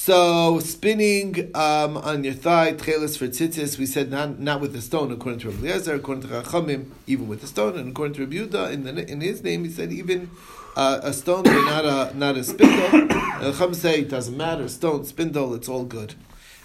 So 0.00 0.60
spinning 0.60 1.50
um, 1.56 1.96
on 1.96 2.22
your 2.22 2.32
thigh, 2.32 2.72
tchelis 2.72 3.18
for 3.18 3.26
tzitzis, 3.26 3.78
we 3.78 3.84
said 3.84 4.12
not, 4.12 4.38
not 4.38 4.60
with 4.60 4.72
the 4.72 4.80
stone, 4.80 5.10
according 5.10 5.40
to 5.40 5.50
Rabbi 5.50 5.66
Eliezer, 5.66 5.94
according 5.94 6.22
to 6.22 6.28
Chachamim, 6.28 6.90
even 7.08 7.26
with 7.26 7.40
the 7.40 7.48
stone, 7.48 7.76
and 7.76 7.90
according 7.90 8.14
to 8.14 8.20
Rabbi 8.20 8.36
Yehuda, 8.36 8.72
in, 8.72 8.84
the, 8.84 9.10
in 9.10 9.20
his 9.20 9.42
name, 9.42 9.64
he 9.64 9.70
said 9.70 9.90
even 9.90 10.30
uh, 10.76 11.00
a 11.02 11.12
stone, 11.12 11.42
but 11.42 11.64
not 11.64 11.84
a 11.84 12.16
not 12.16 12.36
a 12.36 12.44
spindle. 12.44 12.94
And 12.94 13.40
Chacham 13.40 13.74
say 13.74 14.02
it 14.02 14.08
doesn't 14.08 14.36
matter, 14.36 14.68
stone, 14.68 15.04
spindle, 15.04 15.52
it's 15.52 15.68
all 15.68 15.84
good. 15.84 16.14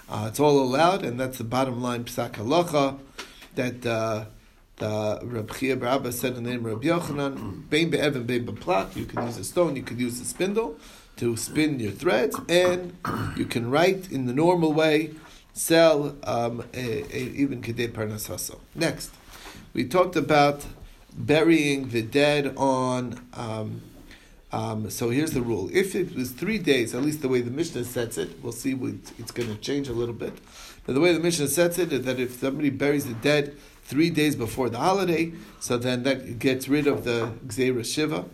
Uh, 0.07 0.27
it's 0.29 0.39
all 0.39 0.61
allowed, 0.61 1.03
and 1.03 1.19
that's 1.19 1.39
the 1.39 1.43
bottom 1.43 1.81
line 1.81 2.03
psak 2.03 2.33
halacha 2.33 2.99
that 3.55 3.83
uh, 3.83 4.25
the 4.77 5.19
Reb 5.23 5.51
Chia 5.55 5.75
Bar 5.75 6.11
said 6.11 6.37
in 6.37 6.43
the 6.43 6.51
name 6.51 6.65
of 6.67 6.71
Reb 6.71 6.83
Yochanan, 6.83 7.67
bein 7.67 7.89
be'evan, 7.89 8.27
bein 8.27 8.45
be'plat, 8.45 8.95
you 8.95 9.05
can 9.05 9.25
use 9.25 9.39
a 9.39 9.43
stone, 9.43 9.75
you 9.75 9.81
can 9.81 9.97
use 9.97 10.21
a 10.21 10.25
spindle 10.25 10.77
to 11.17 11.37
spin 11.37 11.79
your 11.79 11.91
threads, 11.91 12.39
and 12.49 12.97
you 13.35 13.45
can 13.45 13.69
write 13.69 14.11
in 14.11 14.25
the 14.25 14.33
normal 14.33 14.73
way, 14.73 15.11
sell 15.53 16.15
um, 16.23 16.63
a, 16.73 17.03
a, 17.15 17.19
even 17.35 17.61
kedei 17.61 17.91
parnas. 17.91 18.55
Next, 18.75 19.11
we 19.73 19.85
talked 19.85 20.15
about 20.15 20.65
burying 21.15 21.89
the 21.89 22.01
dead 22.01 22.53
on. 22.57 23.25
Um, 23.33 23.81
um, 24.51 24.89
so 24.89 25.09
here's 25.09 25.31
the 25.31 25.41
rule: 25.41 25.69
if 25.73 25.95
it 25.95 26.15
was 26.15 26.31
three 26.31 26.57
days, 26.57 26.93
at 26.93 27.01
least 27.03 27.21
the 27.21 27.29
way 27.29 27.41
the 27.41 27.51
Mishnah 27.51 27.85
sets 27.85 28.17
it, 28.17 28.43
we'll 28.43 28.51
see. 28.51 28.73
It's 29.19 29.31
going 29.31 29.49
to 29.49 29.55
change 29.61 29.87
a 29.89 29.93
little 29.93 30.15
bit, 30.15 30.33
but 30.85 30.93
the 30.93 31.01
way 31.01 31.13
the 31.13 31.19
Mishnah 31.19 31.47
sets 31.47 31.77
it 31.79 31.93
is 31.93 32.05
that 32.05 32.19
if 32.19 32.39
somebody 32.39 32.69
buries 32.69 33.05
the 33.05 33.13
dead 33.15 33.55
three 33.83 34.09
days 34.09 34.35
before 34.35 34.69
the 34.69 34.77
holiday, 34.77 35.33
so 35.59 35.77
then 35.77 36.03
that 36.03 36.39
gets 36.39 36.67
rid 36.67 36.87
of 36.87 37.03
the 37.03 37.33
Gzeira 37.47 37.85
Shiva. 37.85 38.25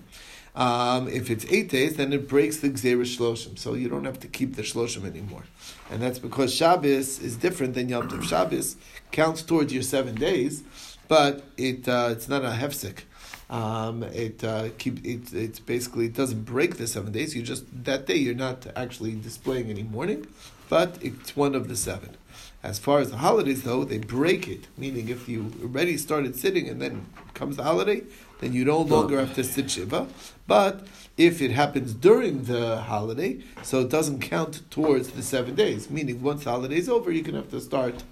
Um, 0.60 1.08
if 1.08 1.30
it's 1.30 1.46
eight 1.50 1.70
days, 1.70 1.96
then 1.96 2.12
it 2.12 2.28
breaks 2.28 2.58
the 2.58 2.70
Gzeira 2.70 3.06
Shloshim, 3.06 3.58
so 3.58 3.76
you 3.76 3.88
don't 3.88 4.04
have 4.04 4.20
to 4.20 4.28
keep 4.28 4.58
the 4.58 4.62
Shloshim 4.62 5.06
anymore. 5.06 5.46
And 5.90 6.02
that's 6.02 6.20
because 6.20 6.54
Shabbos 6.54 7.18
is 7.20 7.38
different 7.38 7.76
than 7.76 7.88
Yom 7.88 8.10
Tov. 8.10 8.24
Shabbos 8.24 8.76
counts 9.12 9.42
towards 9.42 9.74
your 9.74 9.84
seven 9.84 10.16
days, 10.16 10.64
but 11.08 11.46
it 11.56 11.88
uh, 11.88 12.10
it's 12.12 12.28
not 12.28 12.44
a 12.44 12.50
hefsek. 12.50 13.04
Um, 13.50 14.04
it 14.04 14.44
uh, 14.44 14.70
keep 14.78 15.04
it, 15.06 15.34
it's 15.34 15.60
basically 15.60 16.08
it 16.08 16.14
doesn't 16.14 16.44
break 16.44 16.76
the 16.76 16.88
seven 16.88 17.14
days. 17.14 17.34
You 17.38 17.42
just 17.42 17.64
that 17.86 18.06
day 18.06 18.18
you're 18.18 18.36
not 18.36 18.68
actually 18.76 19.16
displaying 19.16 19.70
any 19.70 19.84
mourning, 19.84 20.28
but 20.68 20.98
it's 21.02 21.38
one 21.38 21.56
of 21.56 21.70
the 21.70 21.78
seven. 21.78 22.18
As 22.62 22.78
far 22.78 23.00
as 23.00 23.12
the 23.12 23.18
holidays, 23.18 23.64
though, 23.64 23.86
they 23.86 24.00
break 24.00 24.50
it. 24.50 24.68
Meaning, 24.78 25.08
if 25.08 25.30
you 25.30 25.54
already 25.64 25.96
started 25.96 26.36
sitting 26.36 26.68
and 26.68 26.82
then 26.82 27.06
comes 27.34 27.56
the 27.56 27.64
holiday, 27.64 28.02
then 28.40 28.54
you 28.54 28.66
no 28.66 28.80
longer 28.82 29.20
have 29.20 29.34
to 29.36 29.44
sit 29.44 29.70
shiva. 29.72 30.08
But 30.48 30.88
if 31.18 31.42
it 31.42 31.52
happens 31.52 31.94
during 31.94 32.44
the 32.44 32.78
holiday, 32.82 33.40
so 33.64 33.82
it 33.82 33.90
doesn't 33.90 34.20
count 34.22 34.62
towards 34.72 35.10
the 35.12 35.22
seven 35.22 35.56
days. 35.56 35.90
Meaning, 35.90 36.22
once 36.22 36.44
the 36.46 36.52
holiday 36.52 36.78
is 36.78 36.90
over, 36.90 37.12
you 37.12 37.24
can 37.24 37.36
have 37.36 37.50
to 37.52 37.60
start 37.62 38.04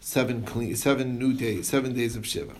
seven 0.00 0.42
clean, 0.44 0.76
seven 0.76 1.18
new 1.18 1.32
days, 1.32 1.68
seven 1.68 1.92
days 1.94 2.16
of 2.16 2.26
shiva. 2.26 2.52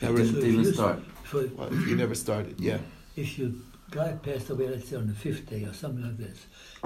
Now, 0.00 0.12
Didn't 0.12 0.32
So 0.32 0.38
even 0.38 0.64
you- 0.64 0.72
start. 0.74 1.00
So 1.30 1.48
well, 1.56 1.72
if 1.72 1.88
you 1.88 1.96
never 1.96 2.14
started, 2.14 2.60
yeah. 2.60 2.78
if 3.16 3.38
your 3.38 3.50
guy 3.90 4.12
passed 4.22 4.50
away, 4.50 4.68
let's 4.68 4.86
say 4.90 4.96
on 4.96 5.06
the 5.06 5.14
fifth 5.14 5.48
day 5.48 5.64
or 5.64 5.72
something 5.72 6.02
like 6.04 6.18
this, 6.18 6.44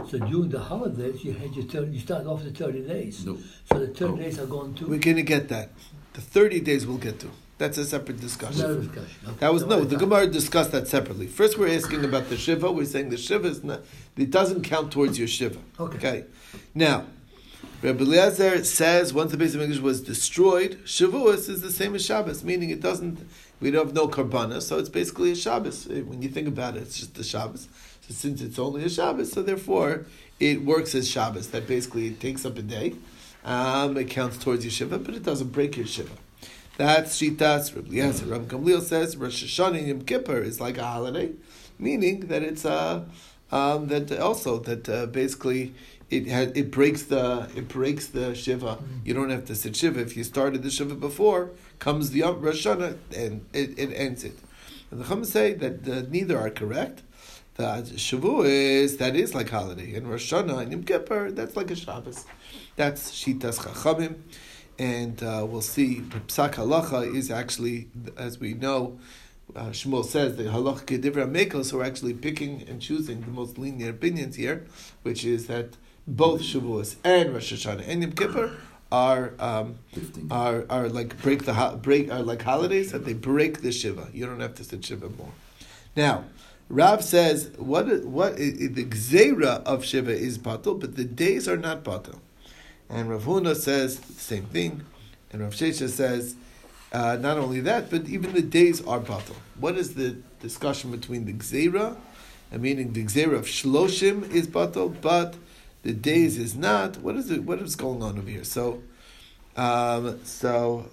so 0.08 0.18
during 0.20 0.50
the 0.50 0.60
holidays 0.60 1.24
you 1.24 1.32
had 1.32 1.52
your 1.56 1.64
30, 1.64 1.90
you 1.90 1.98
start 2.00 2.26
off 2.26 2.44
the 2.44 2.50
thirty 2.52 2.82
days. 2.86 3.26
No. 3.26 3.38
So 3.68 3.80
the 3.80 3.88
thirty 3.88 4.12
Oh. 4.12 4.16
days 4.16 4.38
are 4.38 4.46
gone 4.46 4.74
too. 4.74 4.86
We're 4.86 5.00
going 5.00 5.16
to 5.16 5.22
get 5.24 5.48
that. 5.48 5.70
The 6.12 6.20
30 6.20 6.60
days 6.60 6.86
we'll 6.86 6.98
get 6.98 7.18
to. 7.20 7.28
That's 7.58 7.78
a 7.78 7.84
separate 7.86 8.20
discussion. 8.20 8.60
Another 8.64 8.80
discussion. 8.82 9.16
Okay. 9.28 9.36
That 9.40 9.52
was 9.52 9.64
no. 9.64 9.82
The 9.84 9.96
Gemara 9.96 10.26
discussed 10.26 10.72
that 10.72 10.88
separately. 10.88 11.26
First, 11.26 11.56
we're 11.56 11.74
asking 11.74 12.04
about 12.04 12.28
the 12.28 12.36
shiva. 12.36 12.70
We're 12.70 12.84
saying 12.84 13.08
the 13.08 13.16
shiva 13.16 13.48
is 13.48 13.64
not. 13.64 13.80
It 14.16 14.30
doesn't 14.30 14.62
count 14.62 14.92
towards 14.92 15.18
your 15.18 15.28
shiva. 15.28 15.58
Okay. 15.80 16.24
Now, 16.74 17.06
Rabbi 17.82 18.02
Eliezer 18.02 18.62
says 18.64 19.14
once 19.14 19.30
the 19.30 19.38
base 19.38 19.54
of 19.54 19.62
English 19.62 19.80
was 19.80 20.02
destroyed, 20.02 20.78
Shavuos 20.84 21.48
is 21.48 21.62
the 21.62 21.70
same 21.70 21.94
as 21.94 22.04
Shabbos, 22.04 22.44
meaning 22.44 22.70
it 22.70 22.80
doesn't. 22.80 23.26
We 23.60 23.70
don't 23.70 23.86
have 23.86 23.94
no 23.94 24.06
karbana, 24.08 24.60
so 24.60 24.78
it's 24.78 24.90
basically 24.90 25.32
a 25.32 25.36
Shabbos. 25.36 25.88
Eh, 25.90 26.02
When 26.02 26.20
you 26.20 26.28
think 26.28 26.48
about 26.48 26.76
it, 26.76 26.82
it's 26.82 26.98
just 26.98 27.18
a 27.18 27.24
Shabbos. 27.24 27.68
So 28.02 28.12
since 28.12 28.42
it's 28.42 28.58
only 28.58 28.84
a 28.84 28.90
Shabbos, 28.90 29.32
so 29.32 29.42
therefore 29.42 30.04
it 30.38 30.62
works 30.62 30.94
as 30.94 31.08
Shabbos. 31.08 31.48
That 31.48 31.66
basically 31.66 32.08
it 32.08 32.20
takes 32.20 32.44
up 32.44 32.58
a 32.58 32.62
day. 32.62 32.94
Um, 33.46 33.96
it 33.96 34.10
counts 34.10 34.36
towards 34.36 34.64
your 34.64 34.72
shiva, 34.72 34.98
but 34.98 35.14
it 35.14 35.22
doesn't 35.22 35.52
break 35.52 35.76
your 35.76 35.86
shiva. 35.86 36.10
That's 36.76 37.18
Shitas 37.18 37.74
Rabbi 37.74 37.88
Eliezer. 37.88 38.26
Rabbi 38.26 38.44
Gamliel 38.44 38.82
says 38.82 39.16
Rosh 39.16 39.44
Hashanah 39.44 39.78
and 39.78 39.88
Yom 39.88 40.00
Kippur 40.02 40.42
is 40.42 40.60
like 40.60 40.76
a 40.76 40.84
holiday, 40.84 41.32
meaning 41.78 42.20
that 42.28 42.42
it's 42.42 42.66
uh, 42.66 43.04
um, 43.50 43.88
that 43.88 44.12
also 44.18 44.58
that 44.60 44.88
uh, 44.88 45.06
basically 45.06 45.74
it 46.10 46.26
has 46.26 46.48
it 46.54 46.70
breaks 46.70 47.04
the 47.04 47.48
it 47.56 47.68
breaks 47.68 48.08
the 48.08 48.34
shiva. 48.34 48.78
You 49.04 49.14
don't 49.14 49.30
have 49.30 49.46
to 49.46 49.54
sit 49.54 49.74
shiva 49.74 50.00
if 50.00 50.16
you 50.16 50.24
started 50.24 50.62
the 50.62 50.70
shiva 50.70 50.94
before. 50.94 51.50
Comes 51.78 52.10
the 52.10 52.20
Yom 52.20 52.40
Rosh 52.42 52.66
Hashanah 52.66 52.96
and 53.16 53.46
it, 53.54 53.78
it 53.78 53.92
ends 53.94 54.22
it. 54.24 54.38
And 54.90 55.00
the 55.00 55.04
Chum 55.04 55.24
say 55.24 55.54
that 55.54 55.88
uh, 55.88 56.02
neither 56.10 56.38
are 56.38 56.50
correct. 56.50 57.02
That 57.54 57.84
Shavuos 57.84 58.98
that 58.98 59.16
is 59.16 59.34
like 59.34 59.48
holiday, 59.48 59.94
and 59.94 60.10
Rosh 60.10 60.30
Hashanah 60.30 60.58
and 60.58 60.72
Yom 60.72 60.84
Kippur 60.84 61.32
that's 61.32 61.56
like 61.56 61.70
a 61.70 61.76
Shabbos. 61.76 62.26
That's 62.76 63.10
Shitas 63.10 63.58
Chachamim, 63.60 64.16
and 64.78 65.22
uh, 65.22 65.46
we'll 65.48 65.62
see. 65.62 66.02
Psak 66.28 66.54
Halacha 66.54 67.14
is 67.14 67.30
actually, 67.30 67.88
as 68.16 68.38
we 68.38 68.54
know, 68.54 68.98
uh, 69.54 69.66
Shmuel 69.66 70.04
says 70.04 70.36
the 70.36 70.44
Halacha 70.44 70.84
Kedivra 70.84 71.30
Mekos 71.30 71.72
are 71.72 71.82
actually 71.82 72.14
picking 72.14 72.62
and 72.68 72.80
choosing 72.80 73.20
the 73.22 73.28
most 73.28 73.58
lenient 73.58 73.90
opinions 73.90 74.36
here, 74.36 74.66
which 75.02 75.24
is 75.24 75.46
that 75.46 75.76
both 76.06 76.40
Shavuos 76.42 76.96
and 77.04 77.32
Rosh 77.32 77.52
Hashanah 77.52 77.86
and 77.86 78.02
Yom 78.02 78.12
Kippur 78.12 78.56
are 78.92 79.32
um, 79.38 79.78
are 80.30 80.64
are 80.70 80.88
like 80.88 81.20
break 81.20 81.44
the 81.44 81.54
ho- 81.54 81.76
break 81.76 82.10
are 82.12 82.22
like 82.22 82.42
holidays 82.42 82.92
that 82.92 83.04
they 83.04 83.14
break 83.14 83.62
the 83.62 83.72
shiva. 83.72 84.08
You 84.12 84.26
don't 84.26 84.40
have 84.40 84.54
to 84.56 84.64
sit 84.64 84.84
shiva 84.84 85.08
more. 85.10 85.32
Now, 85.96 86.24
Rav 86.68 87.02
says 87.02 87.50
what 87.56 88.04
what 88.04 88.36
the 88.36 88.84
gzera 88.84 89.62
of 89.64 89.84
shiva 89.84 90.12
is 90.12 90.38
batal, 90.38 90.78
but 90.78 90.96
the 90.96 91.04
days 91.04 91.48
are 91.48 91.56
not 91.56 91.82
batal. 91.82 92.20
And 92.88 93.10
Rav 93.10 93.24
Huna 93.24 93.56
says 93.56 93.98
the 93.98 94.12
same 94.14 94.44
thing, 94.44 94.84
and 95.32 95.42
Rav 95.42 95.52
Shesha 95.52 95.88
says 95.88 96.36
uh, 96.92 97.16
not 97.20 97.36
only 97.36 97.60
that, 97.60 97.90
but 97.90 98.06
even 98.08 98.32
the 98.32 98.42
days 98.42 98.84
are 98.86 99.00
batal. 99.00 99.36
What 99.58 99.76
is 99.76 99.94
the 99.94 100.16
discussion 100.40 100.90
between 100.90 101.24
the 101.24 101.96
and 102.52 102.62
meaning 102.62 102.92
the 102.92 103.04
gzera 103.04 103.34
of 103.34 103.46
shloshim 103.46 104.30
is 104.30 104.46
batal, 104.46 104.94
but 105.00 105.34
the 105.82 105.92
days 105.92 106.38
is 106.38 106.54
not? 106.54 106.98
What 106.98 107.16
is 107.16 107.30
it? 107.30 107.42
What 107.42 107.60
is 107.60 107.76
going 107.76 108.02
on 108.02 108.18
over 108.18 108.30
here? 108.30 108.44
So. 108.44 108.82
Um, 109.56 110.20
so 110.24 110.90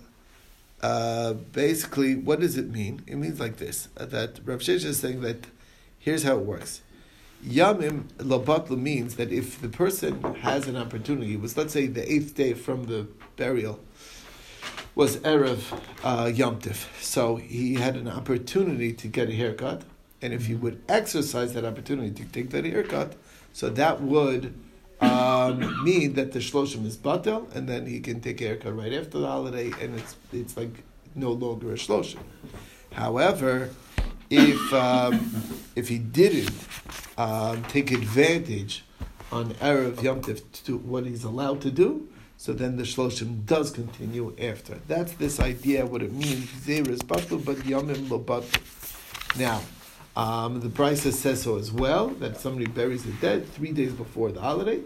uh, 0.81 1.33
basically, 1.33 2.15
what 2.15 2.39
does 2.39 2.57
it 2.57 2.69
mean? 2.69 3.01
It 3.07 3.15
means 3.15 3.39
like 3.39 3.57
this: 3.57 3.89
that 3.95 4.39
Rav 4.45 4.59
Shesha 4.59 4.85
is 4.85 4.99
saying 4.99 5.21
that 5.21 5.47
here's 5.99 6.23
how 6.23 6.37
it 6.37 6.45
works. 6.45 6.81
Yamim 7.47 8.03
labatlu 8.17 8.79
means 8.79 9.15
that 9.15 9.31
if 9.31 9.59
the 9.59 9.67
person 9.67 10.21
has 10.35 10.67
an 10.67 10.77
opportunity, 10.77 11.33
it 11.33 11.41
was 11.41 11.57
let's 11.57 11.73
say 11.73 11.87
the 11.87 12.09
eighth 12.11 12.35
day 12.35 12.53
from 12.53 12.85
the 12.85 13.07
burial 13.35 13.79
was 14.95 15.17
erev 15.17 15.73
uh, 16.03 16.81
so 17.01 17.35
he 17.35 17.75
had 17.75 17.95
an 17.95 18.07
opportunity 18.07 18.93
to 18.93 19.07
get 19.07 19.29
a 19.29 19.33
haircut, 19.33 19.81
and 20.21 20.33
if 20.33 20.45
he 20.45 20.55
would 20.55 20.81
exercise 20.87 21.53
that 21.53 21.65
opportunity 21.65 22.11
to 22.11 22.31
take 22.31 22.51
that 22.51 22.63
haircut, 22.63 23.15
so 23.51 23.69
that 23.69 24.01
would 24.01 24.53
um, 25.01 25.83
mean 25.83 26.13
that 26.13 26.31
the 26.31 26.39
shloshim 26.39 26.85
is 26.85 26.95
batel, 26.95 27.53
and 27.55 27.67
then 27.67 27.87
he 27.87 27.99
can 27.99 28.21
take 28.21 28.39
a 28.41 28.45
haircut 28.45 28.77
right 28.77 28.93
after 28.93 29.19
the 29.19 29.27
holiday, 29.27 29.71
and 29.81 29.99
it's 29.99 30.15
it's 30.31 30.55
like 30.55 30.83
no 31.15 31.31
longer 31.31 31.71
a 31.71 31.75
shloshim. 31.75 32.19
However, 32.93 33.71
if 34.33 34.73
um, 34.73 35.31
if 35.75 35.87
he 35.89 35.97
didn't 35.99 36.51
um, 37.17 37.63
take 37.65 37.91
advantage 37.91 38.83
on 39.31 39.53
erev 39.55 40.01
Yom 40.01 40.21
Tif 40.21 40.41
to 40.51 40.63
do 40.63 40.77
what 40.77 41.05
he's 41.05 41.23
allowed 41.23 41.61
to 41.61 41.71
do, 41.71 42.07
so 42.37 42.53
then 42.53 42.77
the 42.77 42.83
shloshim 42.83 43.45
does 43.45 43.71
continue 43.71 44.35
after. 44.39 44.79
That's 44.87 45.13
this 45.13 45.39
idea 45.39 45.85
what 45.85 46.01
it 46.01 46.13
means. 46.13 46.47
Zera 46.65 46.89
is 46.89 47.03
but 47.03 47.25
yamim 47.27 48.09
lo. 48.09 48.43
Now, 49.37 49.61
Um, 50.15 50.59
the 50.59 50.67
Brisa 50.67 51.11
says 51.11 51.41
so 51.41 51.57
as 51.57 51.71
well 51.71 52.09
that 52.21 52.39
somebody 52.39 52.67
buries 52.67 53.03
the 53.03 53.13
dead 53.13 53.49
three 53.49 53.71
days 53.71 53.93
before 53.93 54.31
the 54.31 54.41
holiday. 54.41 54.79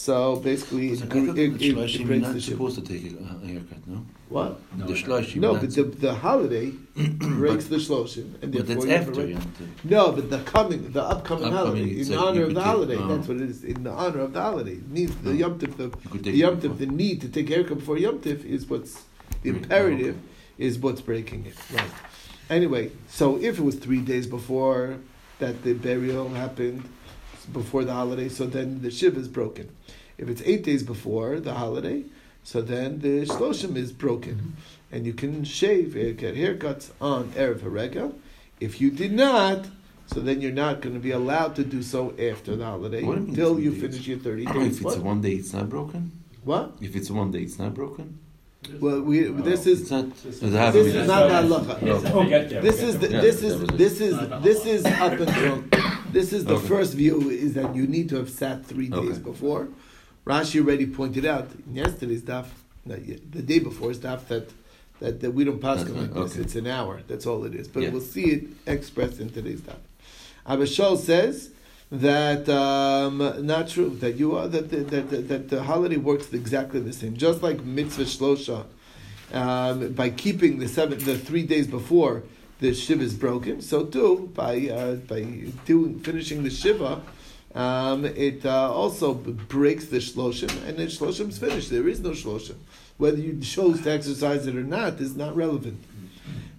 So 0.00 0.36
basically, 0.36 0.92
it, 0.92 0.98
So 1.00 1.04
it, 1.04 1.12
it, 1.14 1.34
the 1.34 1.42
it, 1.44 1.76
Shloshim, 1.76 1.98
you're 1.98 2.06
breaks 2.06 2.22
not 2.22 2.32
the 2.34 2.40
supposed 2.40 2.76
to 2.76 2.80
take 2.90 3.04
a, 3.12 3.16
a 3.22 3.46
haircut, 3.46 3.86
no? 3.86 4.06
What? 4.30 4.58
No, 4.74 4.86
the. 4.86 4.94
Shloshim. 4.94 5.36
No, 5.36 5.52
but 5.58 5.74
the, 5.74 5.82
the 5.82 6.14
holiday 6.14 6.70
breaks 6.94 7.66
the 7.66 7.76
shloshim, 7.76 8.32
and 8.42 8.50
but 8.50 8.66
therefore 8.66 8.86
that's 8.86 8.86
you 8.86 8.90
have 8.92 9.04
to 9.04 9.10
after 9.10 9.12
break- 9.12 9.34
Yom 9.34 9.52
No, 9.84 10.12
but 10.12 10.30
the 10.30 10.38
coming, 10.44 10.90
the 10.90 11.02
upcoming, 11.02 11.44
Upcoming, 11.44 11.52
holiday, 11.52 11.90
it's 11.90 12.08
in 12.08 12.16
like 12.16 12.24
honor 12.26 12.40
of 12.44 12.46
could 12.48 12.56
the 12.56 12.62
holiday. 12.62 12.96
oh. 12.96 13.08
That's 13.08 13.28
what 13.28 13.36
it 13.36 13.50
is. 13.50 13.62
In 13.62 13.82
the 13.82 13.90
honor 13.90 14.20
of 14.20 14.32
the 14.32 14.40
holiday, 14.40 14.72
it 14.72 14.88
needs 14.90 15.14
the 15.16 15.30
Oh. 15.30 15.34
Yom 15.34 15.58
Tif, 15.58 15.76
the, 15.76 16.18
the 16.18 16.30
Yom 16.30 16.58
Tif, 16.62 16.78
the 16.78 16.86
need 16.86 17.20
to 17.20 17.28
take 17.28 17.50
a 17.50 17.54
haircut 17.56 17.78
before 17.80 17.98
Yom 17.98 18.20
Tif 18.20 18.42
is 18.42 18.66
what's 18.70 19.04
the 19.42 19.50
Mm, 19.50 19.56
imperative, 19.56 20.16
oh, 20.18 20.28
is 20.56 20.78
what's 20.78 21.02
breaking 21.02 21.44
it. 21.44 21.56
Right. 21.74 21.90
Anyway, 22.48 22.92
so 23.10 23.36
if 23.36 23.58
it 23.58 23.62
was 23.62 23.74
three 23.74 24.00
days 24.00 24.26
before 24.26 24.96
that 25.40 25.62
the 25.62 25.74
burial 25.74 26.30
happened, 26.30 26.88
before 27.46 27.84
the 27.84 27.92
holiday, 27.92 28.28
so 28.28 28.46
then 28.46 28.82
the 28.82 28.90
shiv 28.90 29.16
is 29.16 29.28
broken. 29.28 29.74
If 30.18 30.28
it's 30.28 30.42
eight 30.44 30.64
days 30.64 30.82
before 30.82 31.40
the 31.40 31.54
holiday, 31.54 32.04
so 32.44 32.62
then 32.62 33.00
the 33.00 33.26
shloshim 33.26 33.76
is 33.76 33.92
broken, 33.92 34.34
mm-hmm. 34.34 34.94
and 34.94 35.06
you 35.06 35.12
can 35.12 35.44
shave, 35.44 35.94
get 35.94 36.34
haircuts 36.34 36.90
on 37.00 37.28
erev 37.32 37.60
harega. 37.60 38.14
If 38.60 38.80
you 38.80 38.90
did 38.90 39.12
not, 39.12 39.66
so 40.06 40.20
then 40.20 40.40
you're 40.40 40.52
not 40.52 40.80
going 40.80 40.94
to 40.94 41.00
be 41.00 41.12
allowed 41.12 41.56
to 41.56 41.64
do 41.64 41.82
so 41.82 42.10
after 42.18 42.56
the 42.56 42.64
holiday 42.64 43.02
What 43.02 43.14
do 43.14 43.20
you 43.20 43.26
mean 43.26 43.30
until 43.30 43.60
you 43.60 43.70
days? 43.70 43.80
finish 43.80 44.06
your 44.08 44.18
thirty 44.18 44.46
oh, 44.46 44.52
days. 44.52 44.66
If 44.66 44.72
it's 44.72 44.82
What? 44.84 44.98
a 44.98 45.00
one 45.00 45.20
day, 45.20 45.32
it's 45.32 45.52
not 45.52 45.68
broken. 45.68 46.12
What? 46.44 46.72
If 46.80 46.96
it's 46.96 47.10
one 47.10 47.30
day, 47.30 47.40
it's 47.40 47.58
not 47.58 47.74
broken. 47.74 48.18
Well, 48.78 49.00
we, 49.00 49.22
this 49.22 49.66
is 49.66 49.90
not. 49.90 50.14
This 50.16 50.42
is- 50.42 50.42
it 50.42 50.52
have 50.52 50.74
this 50.74 50.94
is 50.94 51.06
not 51.06 51.30
halacha. 51.30 51.80
Yes, 51.82 52.12
We'll 52.12 52.28
get 52.28 52.50
there. 52.50 52.60
This 52.60 52.82
is 52.82 52.96
get 52.96 53.00
the, 53.00 53.08
there. 53.08 53.22
this 53.22 53.40
that 53.40 53.46
is 53.46 53.60
was 53.60 53.68
it. 53.70 53.78
this 53.78 54.00
is 54.00 54.42
this 54.42 54.66
is 54.66 54.84
up 54.84 55.12
until 55.12 55.64
this 56.12 56.32
is 56.32 56.44
the 56.44 56.54
Okay. 56.54 56.66
first 56.68 56.94
view 56.94 57.30
is 57.30 57.54
that 57.54 57.74
you 57.74 57.86
need 57.86 58.08
to 58.10 58.16
have 58.16 58.30
sat 58.30 58.64
three 58.66 58.88
days 58.88 59.12
Okay. 59.18 59.20
before. 59.30 59.68
Rashi 60.26 60.60
already 60.60 60.86
pointed 60.86 61.24
out 61.24 61.48
in 61.66 61.76
yesterday's 61.76 62.22
daf, 62.22 62.46
the 62.86 63.42
day 63.42 63.58
before's 63.58 63.98
daf 63.98 64.26
that 64.28 64.48
that, 65.00 65.20
that 65.22 65.30
we 65.32 65.44
don't 65.44 65.62
pass 65.62 65.78
That's 65.82 65.90
like 65.96 66.12
this. 66.12 66.32
okay. 66.32 66.40
It's 66.42 66.56
an 66.56 66.66
hour. 66.66 67.00
That's 67.08 67.26
all 67.26 67.44
it 67.44 67.54
is. 67.54 67.68
But 67.68 67.84
Yeah. 67.84 67.90
we'll 67.90 68.02
see 68.02 68.24
it 68.32 68.44
expressed 68.66 69.18
in 69.18 69.30
today's 69.30 69.62
daf. 69.62 69.76
Abba 70.46 70.64
Shaul 70.64 70.98
says 70.98 71.50
that 71.90 72.46
um, 72.50 73.16
not 73.46 73.68
true 73.68 73.96
that 74.00 74.16
you 74.16 74.36
are 74.36 74.46
that 74.46 74.68
the, 74.70 74.76
that, 74.92 75.08
that 75.10 75.28
that 75.28 75.48
the 75.48 75.62
holiday 75.62 75.96
works 75.96 76.32
exactly 76.34 76.80
the 76.80 76.92
same, 76.92 77.16
just 77.16 77.42
like 77.42 77.64
mitzvah 77.64 78.04
shlosha. 78.04 78.64
Um, 79.32 79.92
by 79.92 80.10
keeping 80.10 80.58
the 80.58 80.66
seven, 80.68 80.98
the 80.98 81.16
three 81.16 81.44
days 81.44 81.66
before 81.68 82.24
the 82.60 82.74
shiva 82.74 83.02
is 83.02 83.14
broken, 83.14 83.60
so 83.60 83.86
too 83.86 84.30
by 84.34 84.68
uh, 84.68 84.94
by 84.96 85.22
doing 85.64 85.98
finishing 86.00 86.44
the 86.44 86.50
shiva, 86.50 87.00
um, 87.54 88.04
it 88.04 88.44
uh, 88.44 88.72
also 88.72 89.14
breaks 89.14 89.86
the 89.86 89.96
shloshim, 89.96 90.50
and 90.68 90.78
then 90.78 90.86
is 90.86 91.38
finished. 91.38 91.70
There 91.70 91.88
is 91.88 92.00
no 92.00 92.10
shloshim. 92.10 92.56
Whether 92.98 93.18
you 93.18 93.40
chose 93.40 93.80
to 93.82 93.90
exercise 93.90 94.46
it 94.46 94.54
or 94.54 94.62
not 94.62 95.00
is 95.00 95.16
not 95.16 95.34
relevant. 95.34 95.82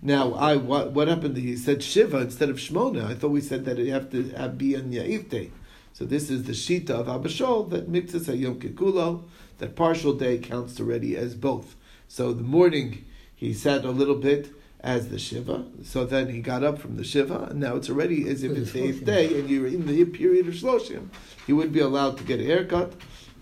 Now, 0.02 0.34
I 0.34 0.56
what, 0.56 0.92
what 0.92 1.08
happened? 1.08 1.38
He 1.38 1.56
said 1.56 1.84
shiva 1.84 2.18
instead 2.18 2.50
of 2.50 2.58
shmona. 2.58 3.06
I 3.06 3.14
thought 3.14 3.30
we 3.30 3.42
said 3.42 3.66
that 3.66 3.78
you 3.78 3.94
have 3.94 4.10
to 4.12 4.30
have, 4.32 4.58
be 4.58 4.76
on 4.76 4.90
day. 4.90 5.52
So 5.94 6.06
this 6.06 6.32
is 6.32 6.46
the 6.46 6.54
shita 6.54 6.90
of 6.90 7.08
Abba 7.08 7.30
Shaul 7.30 7.70
that 7.70 7.88
mixes 7.88 8.28
a 8.28 8.36
yom 8.36 8.60
kikulo, 8.60 9.24
that 9.60 9.76
partial 9.76 10.14
day 10.14 10.40
counts 10.40 10.80
already 10.80 11.16
as 11.16 11.36
both. 11.36 11.76
So 12.08 12.34
the 12.34 12.44
morning 12.44 13.06
he 13.36 13.54
sat 13.54 13.86
a 13.86 13.92
little 13.92 14.16
bit 14.16 14.52
as 14.82 15.10
the 15.10 15.20
shiva. 15.20 15.66
So 15.84 16.06
then 16.06 16.30
he 16.30 16.42
got 16.42 16.64
up 16.64 16.80
from 16.80 16.98
the 16.98 17.04
shiva, 17.04 17.48
and 17.52 17.60
now 17.60 17.76
it's 17.76 17.90
already 17.90 18.28
as 18.28 18.44
if 18.44 18.58
it's 18.58 18.72
the 18.72 18.82
the 18.82 18.88
eighth 18.88 19.06
day, 19.06 19.40
and 19.40 19.50
you're 19.50 19.68
in 19.68 19.86
the 19.86 20.06
period 20.06 20.48
of 20.48 20.56
shloshim. 20.56 21.10
He 21.46 21.54
would 21.54 21.72
be 21.72 21.80
allowed 21.80 22.18
to 22.18 22.24
get 22.24 22.40
a 22.40 22.46
haircut. 22.46 22.94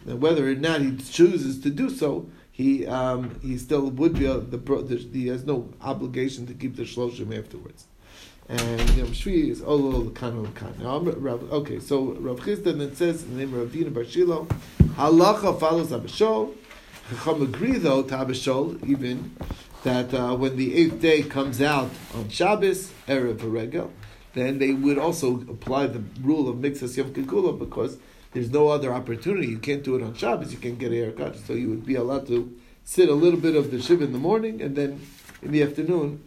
And 0.05 0.22
whether 0.22 0.48
or 0.50 0.55
not 0.55 0.81
he 0.81 0.96
chooses 0.98 1.60
to 1.62 1.69
do 1.69 1.89
so, 1.89 2.29
he 2.51 2.86
um, 2.88 3.39
he 3.41 3.58
still 3.58 3.89
would 3.89 4.13
be 4.13 4.25
able, 4.25 4.41
the, 4.41 4.58
bro- 4.58 4.81
the 4.81 4.98
he 4.98 5.27
has 5.27 5.46
no 5.46 5.69
obligation 5.81 6.46
to 6.48 6.53
keep 6.53 6.75
the 6.75 6.84
shloshim 6.84 7.38
afterwards. 7.38 7.86
And 8.48 8.81
Yom 8.98 9.08
Shvi 9.10 9.50
is 9.51 9.62
Olo 9.62 10.05
Lakan 10.05 10.48
Lakan. 10.48 10.79
Now, 10.79 10.96
I'm, 10.96 11.08
okay, 11.08 11.79
so 11.79 12.13
Rav 12.13 12.39
Chisda 12.39 12.75
then 12.75 12.96
says 12.96 13.22
in 13.24 13.38
the 13.38 13.46
name 13.46 13.53
of 13.53 13.69
Ravina 13.69 13.93
Bar 13.93 14.03
Shilo, 14.03 14.48
Halacha 14.96 15.60
follows 15.60 15.93
Abba 15.93 16.08
Shaul. 16.08 16.55
Chacham 17.10 17.41
agree 17.43 17.77
though 17.77 18.03
to 18.03 18.15
Abba 18.15 18.34
Shaul 18.34 18.84
even 18.88 19.36
that 19.83 20.13
uh, 20.13 20.35
when 20.35 20.57
the 20.57 20.75
eighth 20.75 21.01
day 21.01 21.23
comes 21.23 21.61
out 21.61 21.89
on 22.13 22.29
Shabbos 22.29 22.91
erev 23.07 23.39
Regel, 23.43 23.91
then 24.33 24.59
they 24.59 24.73
would 24.73 24.97
also 24.97 25.41
apply 25.41 25.87
the 25.87 26.03
rule 26.21 26.47
of 26.49 26.57
Mixas 26.57 26.97
Yom 26.97 27.13
Kikula 27.13 27.57
because 27.57 27.97
there's 28.33 28.51
no 28.51 28.67
other 28.67 28.93
opportunity. 28.93 29.47
You 29.47 29.57
can't 29.57 29.83
do 29.83 29.95
it 29.95 30.03
on 30.03 30.13
Shabbos. 30.13 30.51
You 30.51 30.59
can't 30.59 30.77
get 30.77 30.91
a 30.91 30.95
haircut, 30.95 31.37
so 31.37 31.53
you 31.53 31.69
would 31.69 31.85
be 31.85 31.95
allowed 31.95 32.27
to 32.27 32.55
sit 32.83 33.09
a 33.09 33.13
little 33.13 33.39
bit 33.39 33.55
of 33.55 33.71
the 33.71 33.81
shiv 33.81 34.01
in 34.01 34.11
the 34.11 34.19
morning 34.19 34.61
and 34.61 34.75
then 34.75 35.01
in 35.41 35.51
the 35.51 35.63
afternoon 35.63 36.23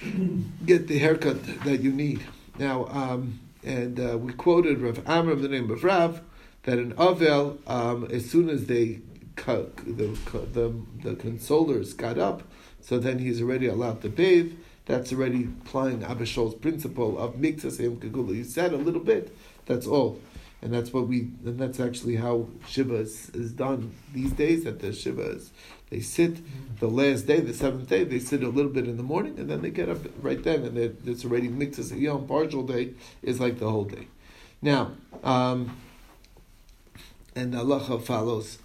get 0.66 0.88
the 0.88 0.98
haircut 0.98 1.42
that 1.64 1.80
you 1.80 1.92
need. 1.92 2.24
Now, 2.58 2.86
um, 2.86 3.40
and 3.62 3.98
uh, 3.98 4.18
we 4.18 4.32
quoted 4.32 4.80
Rav 4.80 5.02
Amram, 5.08 5.42
the 5.42 5.48
name 5.48 5.70
of 5.70 5.82
Rav 5.84 6.20
that 6.64 6.78
an 6.78 6.94
Avel, 6.94 7.58
um, 7.68 8.04
as 8.10 8.30
soon 8.30 8.48
as 8.48 8.66
they 8.66 9.00
co- 9.36 9.70
the, 9.86 10.16
the 10.52 10.74
the 11.02 11.14
consolers 11.16 11.96
got 11.96 12.18
up, 12.18 12.42
so 12.84 12.98
then 12.98 13.18
he's 13.18 13.40
already 13.40 13.66
allowed 13.66 14.02
to 14.02 14.10
bathe. 14.10 14.52
That's 14.84 15.10
already 15.14 15.48
applying 15.62 16.04
Abba 16.04 16.26
Shaul's 16.26 16.54
principle 16.54 17.18
of 17.18 17.36
mikzas 17.36 17.80
yom 17.80 17.96
kegula. 17.96 18.36
You 18.36 18.44
said 18.44 18.74
a 18.74 18.76
little 18.76 19.00
bit. 19.00 19.34
That's 19.64 19.86
all, 19.86 20.20
and 20.60 20.74
that's 20.74 20.92
what 20.92 21.08
we. 21.08 21.20
And 21.46 21.58
that's 21.58 21.80
actually 21.80 22.16
how 22.16 22.48
shiva 22.68 22.96
is, 22.96 23.30
is 23.30 23.52
done 23.52 23.94
these 24.12 24.32
days. 24.32 24.64
That 24.64 24.80
the 24.80 24.92
shiva 24.92 25.22
is, 25.22 25.50
they 25.88 26.00
sit 26.00 26.36
the 26.80 26.88
last 26.88 27.26
day, 27.26 27.40
the 27.40 27.54
seventh 27.54 27.88
day. 27.88 28.04
They 28.04 28.18
sit 28.18 28.42
a 28.42 28.50
little 28.50 28.70
bit 28.70 28.86
in 28.86 28.98
the 28.98 29.02
morning, 29.02 29.38
and 29.38 29.48
then 29.48 29.62
they 29.62 29.70
get 29.70 29.88
up 29.88 30.00
right 30.20 30.42
then, 30.42 30.64
and 30.64 30.76
it- 30.76 31.00
it's 31.06 31.24
already 31.24 31.48
mikzas 31.48 31.98
yom. 31.98 32.26
Partial 32.26 32.62
day 32.62 32.90
is 33.22 33.40
like 33.40 33.58
the 33.58 33.70
whole 33.70 33.84
day. 33.84 34.08
Now, 34.60 34.92
um, 35.22 35.74
and 37.34 37.54
halacha 37.54 38.02
follows 38.02 38.58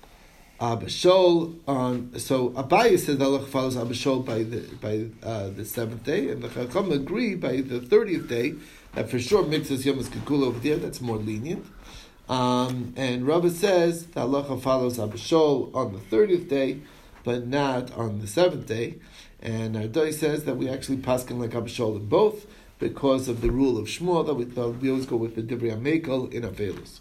Abba 0.62 0.88
Shaul 0.88 1.58
on. 1.68 2.20
So 2.20 2.50
Abaye 2.50 3.00
says 3.00 3.18
halacha 3.18 3.48
follows 3.48 3.78
Abba 3.78 3.94
Shaul 3.94 4.26
by 4.26 4.44
the 4.44 4.62
by 4.82 5.08
uh, 5.26 5.50
the 5.50 5.64
seventh 5.64 6.04
day, 6.04 6.30
and 6.30 6.42
the 6.42 6.50
Chacham 6.50 6.92
agree 6.92 7.36
by 7.36 7.62
the 7.62 7.80
thirtieth 7.80 8.28
day 8.28 8.56
that 8.94 9.10
for 9.10 9.20
sure 9.20 9.46
mixes 9.46 9.86
Yom 9.86 10.00
Kikula 10.00 10.48
over 10.48 10.60
there. 10.60 10.76
That's 10.76 11.00
more 11.00 11.18
lenient. 11.18 11.66
Um, 12.28 12.94
and 12.98 13.26
Rabbi 13.26 13.50
says 13.50 14.08
the 14.08 14.22
halacha 14.22 14.62
follows 14.62 15.00
Abba 15.00 15.18
Shaul 15.18 15.74
on 15.74 15.94
the 15.94 16.00
thirtieth 16.00 16.50
day, 16.50 16.82
but 17.24 17.48
not 17.48 17.94
on 17.94 18.20
the 18.20 18.28
seventh 18.28 18.68
day. 18.68 18.96
And 19.42 19.76
Ardai 19.76 20.14
says 20.14 20.44
that 20.44 20.58
we 20.58 20.68
actually 20.68 20.98
paskin 20.98 21.40
like 21.40 21.56
Abba 21.56 21.70
Shaul 21.70 21.96
in 21.96 22.08
both 22.08 22.46
because 22.80 23.30
of 23.30 23.40
the 23.40 23.50
rule 23.50 23.78
of 23.78 23.88
Shmuel 23.88 24.26
that 24.26 24.34
we, 24.34 24.44
that 24.44 24.70
we 24.70 24.90
always 24.90 25.06
go 25.06 25.16
with 25.16 25.36
the 25.36 25.42
Divrei 25.42 25.72
Amekel 25.78 26.32
in 26.34 26.44
Avelus. 26.44 27.00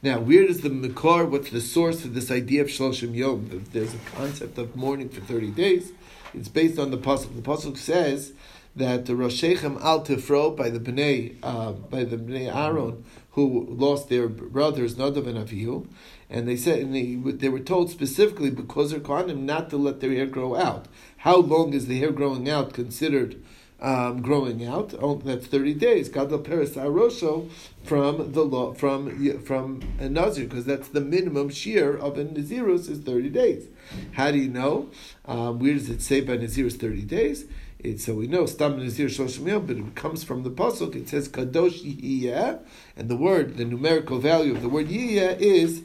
Now, 0.00 0.20
where 0.20 0.46
does 0.46 0.60
the 0.60 0.70
Makar, 0.70 1.26
what's 1.26 1.50
the 1.50 1.60
source 1.60 2.04
of 2.04 2.14
this 2.14 2.30
idea 2.30 2.62
of 2.62 2.68
Shloshim 2.68 3.16
Yom? 3.16 3.64
There's 3.72 3.94
a 3.94 3.98
concept 4.14 4.56
of 4.56 4.76
mourning 4.76 5.08
for 5.08 5.20
30 5.22 5.50
days. 5.50 5.90
It's 6.32 6.48
based 6.48 6.78
on 6.78 6.92
the 6.92 6.98
Pasuk. 6.98 7.34
The 7.34 7.42
Pasuk 7.42 7.76
says 7.76 8.32
that 8.76 9.06
the 9.06 9.14
Roshechem 9.14 9.82
Al 9.82 10.04
Tifro 10.04 10.56
by 10.56 10.70
the 10.70 10.78
Bnei, 10.78 11.34
uh, 11.42 11.72
by 11.72 12.04
the 12.04 12.16
Bnei 12.16 12.54
Aaron, 12.54 13.04
who 13.32 13.66
lost 13.68 14.08
their 14.08 14.28
brothers 14.28 14.94
Nadav 14.94 15.26
and 15.26 15.36
Avihu, 15.36 15.88
and 16.30 16.46
they 16.46 16.56
said, 16.56 16.78
and 16.78 16.94
they, 16.94 17.16
they 17.32 17.48
were 17.48 17.58
told 17.58 17.90
specifically 17.90 18.50
because 18.50 18.92
they're 18.92 19.00
Kohanim 19.00 19.40
not 19.40 19.68
to 19.70 19.76
let 19.76 19.98
their 19.98 20.12
hair 20.12 20.26
grow 20.26 20.54
out. 20.54 20.86
How 21.18 21.38
long 21.38 21.72
is 21.72 21.86
the 21.86 21.98
hair 21.98 22.12
growing 22.12 22.48
out 22.48 22.72
considered 22.72 23.42
um, 23.80 24.22
growing 24.22 24.64
out? 24.64 24.94
Oh, 25.00 25.16
that's 25.16 25.46
thirty 25.46 25.74
days. 25.74 26.08
Gadol 26.08 26.40
Peres 26.40 26.74
Arosho 26.74 27.48
from 27.84 28.32
the 28.32 28.42
law 28.42 28.74
from 28.74 29.38
from 29.44 29.82
a 29.98 30.08
Nazir 30.08 30.44
because 30.44 30.64
that's 30.64 30.88
the 30.88 31.00
minimum 31.00 31.48
shear 31.48 31.96
of 31.96 32.18
a 32.18 32.24
Nazirus 32.24 32.88
is 32.88 33.00
thirty 33.00 33.28
days. 33.28 33.68
How 34.12 34.30
do 34.30 34.38
you 34.38 34.48
know? 34.48 34.90
Um, 35.26 35.58
where 35.58 35.74
does 35.74 35.88
it 35.88 36.02
say 36.02 36.20
by 36.20 36.36
Nazirus 36.36 36.78
thirty 36.78 37.02
days? 37.02 37.44
It, 37.78 38.00
so 38.00 38.14
we 38.14 38.26
know 38.26 38.44
Stam 38.46 38.78
Nazir 38.78 39.06
Shloshim 39.06 39.46
Yom, 39.46 39.66
but 39.66 39.76
it 39.76 39.94
comes 39.94 40.24
from 40.24 40.42
the 40.42 40.50
pasuk. 40.50 40.96
It 40.96 41.08
says 41.08 41.28
Kadosh 41.28 41.80
Yiyeh, 41.84 42.58
and 42.96 43.08
the 43.08 43.16
word, 43.16 43.56
the 43.56 43.64
numerical 43.64 44.18
value 44.18 44.52
of 44.52 44.62
the 44.62 44.68
word 44.68 44.88
Yiyeh 44.88 45.38
is 45.38 45.82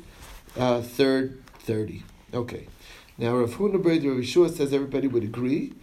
uh, 0.57 0.81
third 0.81 1.43
thirty. 1.59 2.01
Okay. 2.33 2.67
Now 3.19 3.35
Rav 3.35 3.51
Huna 3.51 3.75
Breder 3.75 4.09
Rav 4.09 4.23
Yeshua 4.23 4.51
says 4.51 4.73
everybody 4.73 5.07
would 5.07 5.23
agree 5.23 5.73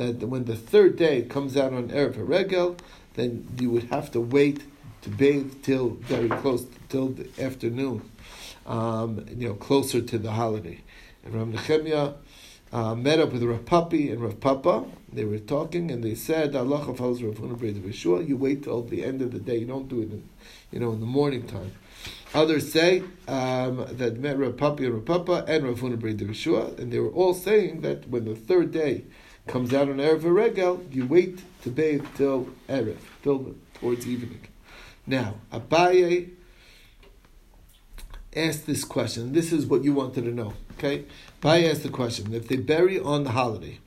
that 0.00 0.26
when 0.26 0.44
the 0.44 0.56
third 0.56 0.96
day 0.96 1.22
comes 1.22 1.56
out 1.56 1.72
on 1.74 1.88
Erev 1.88 2.14
HaRegel, 2.14 2.78
then 3.14 3.46
you 3.60 3.70
would 3.70 3.84
have 3.84 4.10
to 4.12 4.20
wait 4.20 4.62
to 5.02 5.10
bathe 5.10 5.62
till 5.62 5.90
very 5.90 6.28
close 6.28 6.66
till 6.88 7.08
the 7.08 7.28
afternoon, 7.42 8.02
um, 8.66 9.26
you 9.28 9.48
know, 9.48 9.54
closer 9.54 10.00
to 10.00 10.18
the 10.18 10.32
holiday. 10.32 10.80
And 11.24 11.34
Ram 11.34 11.52
Nechemia 11.52 12.14
uh, 12.72 12.94
met 12.94 13.20
up 13.20 13.32
with 13.32 13.42
Rav 13.42 13.64
Papi 13.66 14.10
and 14.10 14.22
Rav 14.22 14.40
Papa. 14.40 14.84
They 15.12 15.24
were 15.24 15.38
talking, 15.38 15.90
and 15.90 16.02
they 16.02 16.14
said, 16.14 16.56
"Allah 16.56 16.94
follows 16.94 17.22
Rav 17.22 17.34
Huna. 17.34 18.28
You 18.28 18.36
wait 18.36 18.62
till 18.62 18.82
the 18.82 19.04
end 19.04 19.20
of 19.20 19.32
the 19.32 19.38
day. 19.38 19.58
You 19.58 19.66
don't 19.66 19.88
do 19.88 20.00
it, 20.00 20.10
in, 20.12 20.28
you 20.70 20.80
know, 20.80 20.92
in 20.92 21.00
the 21.00 21.06
morning 21.06 21.46
time." 21.46 21.72
Others 22.32 22.72
say 22.72 23.02
um, 23.26 23.84
that 23.90 24.18
met 24.18 24.38
Rav 24.38 24.52
Papi 24.52 24.86
and 24.86 24.94
Rav 24.94 25.04
Papa 25.04 25.44
and 25.46 25.64
Rav 25.64 25.80
Huna 25.80 26.78
and 26.78 26.92
they 26.92 27.00
were 27.00 27.10
all 27.10 27.34
saying 27.34 27.80
that 27.80 28.08
when 28.08 28.24
the 28.24 28.36
third 28.36 28.70
day 28.70 29.04
comes 29.50 29.74
out 29.74 29.88
on 29.88 29.96
Erev 29.96 30.22
Regel, 30.22 30.84
you 30.90 31.06
wait 31.06 31.40
to 31.62 31.70
bathe 31.70 32.06
till 32.14 32.48
Erev, 32.68 32.98
till 33.22 33.56
towards 33.74 34.06
evening. 34.06 34.46
Now, 35.06 35.34
Abaye 35.52 36.30
asked 38.34 38.66
this 38.66 38.84
question. 38.84 39.32
This 39.32 39.52
is 39.52 39.66
what 39.66 39.82
you 39.82 39.92
wanted 39.92 40.24
to 40.24 40.30
know. 40.30 40.54
Okay, 40.78 41.04
Abaye 41.42 41.68
asked 41.68 41.82
the 41.82 41.88
question: 41.88 42.32
If 42.32 42.46
they 42.46 42.56
bury 42.56 42.98
on 42.98 43.24
the 43.24 43.30
holiday, 43.30 43.80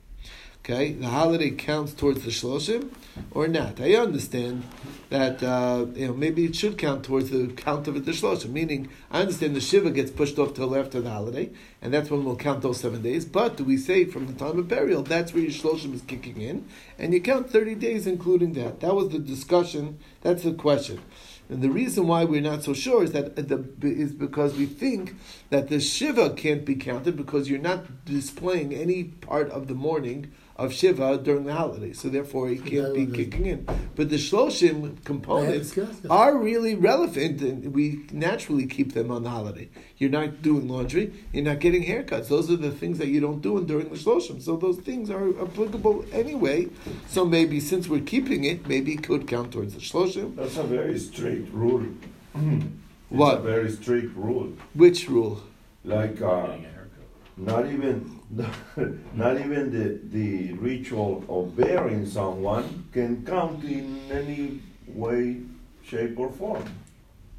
okay, 0.64 0.92
the 0.92 1.08
holiday 1.08 1.50
counts 1.50 1.92
towards 1.92 2.24
the 2.24 2.30
shloshim 2.30 2.90
or 3.32 3.46
not? 3.46 3.78
I 3.80 3.94
understand 3.96 4.62
that 5.10 5.42
uh, 5.42 5.86
you 5.94 6.08
know 6.08 6.14
maybe 6.14 6.46
it 6.46 6.56
should 6.56 6.78
count 6.78 7.04
towards 7.04 7.30
the 7.30 7.48
count 7.48 7.86
of 7.86 8.02
the 8.04 8.12
shloshim. 8.12 8.50
Meaning, 8.50 8.88
I 9.10 9.20
understand 9.20 9.54
the 9.54 9.60
shiva 9.60 9.90
gets 9.90 10.10
pushed 10.10 10.38
off 10.38 10.54
till 10.54 10.74
after 10.74 11.02
the 11.02 11.10
holiday, 11.10 11.50
and 11.82 11.92
that's 11.92 12.10
when 12.10 12.24
we'll 12.24 12.36
count 12.36 12.62
those 12.62 12.80
seven 12.80 13.02
days. 13.02 13.26
But 13.26 13.58
do 13.58 13.64
we 13.64 13.76
say 13.76 14.06
from 14.06 14.26
the 14.26 14.32
time 14.32 14.58
of 14.58 14.68
burial 14.68 15.02
that's 15.02 15.34
where 15.34 15.42
your 15.42 15.52
shloshim 15.52 15.92
is 15.92 16.02
kicking 16.02 16.40
in, 16.40 16.66
and 16.98 17.12
you 17.12 17.20
count 17.20 17.50
thirty 17.50 17.74
days 17.74 18.06
including 18.06 18.54
that? 18.54 18.80
That 18.80 18.94
was 18.94 19.10
the 19.10 19.18
discussion. 19.18 19.98
That's 20.22 20.44
the 20.44 20.54
question. 20.54 21.02
And 21.50 21.60
the 21.60 21.68
reason 21.68 22.06
why 22.06 22.24
we're 22.24 22.40
not 22.40 22.62
so 22.62 22.72
sure 22.72 23.04
is 23.04 23.12
that 23.12 23.36
the, 23.36 23.62
is 23.82 24.12
because 24.12 24.56
we 24.56 24.64
think 24.64 25.14
that 25.54 25.68
the 25.68 25.78
shiva 25.78 26.30
can't 26.30 26.64
be 26.64 26.74
counted 26.74 27.16
because 27.16 27.48
you're 27.48 27.60
not 27.60 28.04
displaying 28.04 28.74
any 28.74 29.04
part 29.04 29.48
of 29.50 29.68
the 29.68 29.74
morning 29.74 30.32
of 30.56 30.72
shiva 30.72 31.16
during 31.18 31.44
the 31.44 31.54
holiday, 31.54 31.92
so 31.92 32.08
therefore 32.08 32.50
it 32.50 32.66
can't 32.66 32.92
be 32.92 33.06
kicking 33.06 33.46
in. 33.46 33.64
But 33.94 34.10
the 34.10 34.16
shloshim 34.16 35.04
components 35.04 35.78
are 36.10 36.36
really 36.36 36.74
relevant, 36.74 37.40
and 37.40 37.72
we 37.72 38.04
naturally 38.10 38.66
keep 38.66 38.94
them 38.94 39.12
on 39.12 39.22
the 39.22 39.30
holiday. 39.30 39.68
You're 39.96 40.10
not 40.10 40.42
doing 40.42 40.66
laundry, 40.66 41.12
you're 41.32 41.44
not 41.44 41.60
getting 41.60 41.84
haircuts. 41.84 42.26
Those 42.26 42.50
are 42.50 42.56
the 42.56 42.72
things 42.72 42.98
that 42.98 43.06
you 43.06 43.20
don't 43.20 43.40
do 43.40 43.64
during 43.64 43.90
the 43.90 43.96
shloshim. 43.96 44.42
So 44.42 44.56
those 44.56 44.78
things 44.78 45.08
are 45.08 45.40
applicable 45.40 46.04
anyway. 46.12 46.68
So 47.06 47.24
maybe 47.24 47.60
since 47.60 47.86
we're 47.86 48.00
keeping 48.00 48.42
it, 48.42 48.66
maybe 48.66 48.94
it 48.94 49.04
could 49.04 49.28
count 49.28 49.52
towards 49.52 49.74
the 49.74 49.80
shloshim. 49.80 50.34
That's 50.34 50.56
a 50.56 50.64
very 50.64 50.98
strict 50.98 51.52
rule. 51.52 51.86
It's 53.10 53.18
What? 53.18 53.38
a 53.38 53.42
very 53.42 53.70
strict 53.70 54.16
rule. 54.16 54.52
Which 54.74 55.08
rule? 55.08 55.40
Like 55.84 56.20
uh, 56.22 56.46
Getting 56.46 56.64
a 56.64 56.68
haircut. 56.68 57.06
not 57.36 57.66
even 57.66 58.20
not 59.14 59.36
even 59.38 59.70
the 59.70 60.00
the 60.18 60.52
ritual 60.54 61.22
of 61.28 61.54
burying 61.56 62.06
someone 62.06 62.88
can 62.92 63.24
count 63.24 63.62
in 63.64 64.00
any 64.10 64.60
way, 64.88 65.40
shape, 65.82 66.18
or 66.18 66.30
form. 66.32 66.64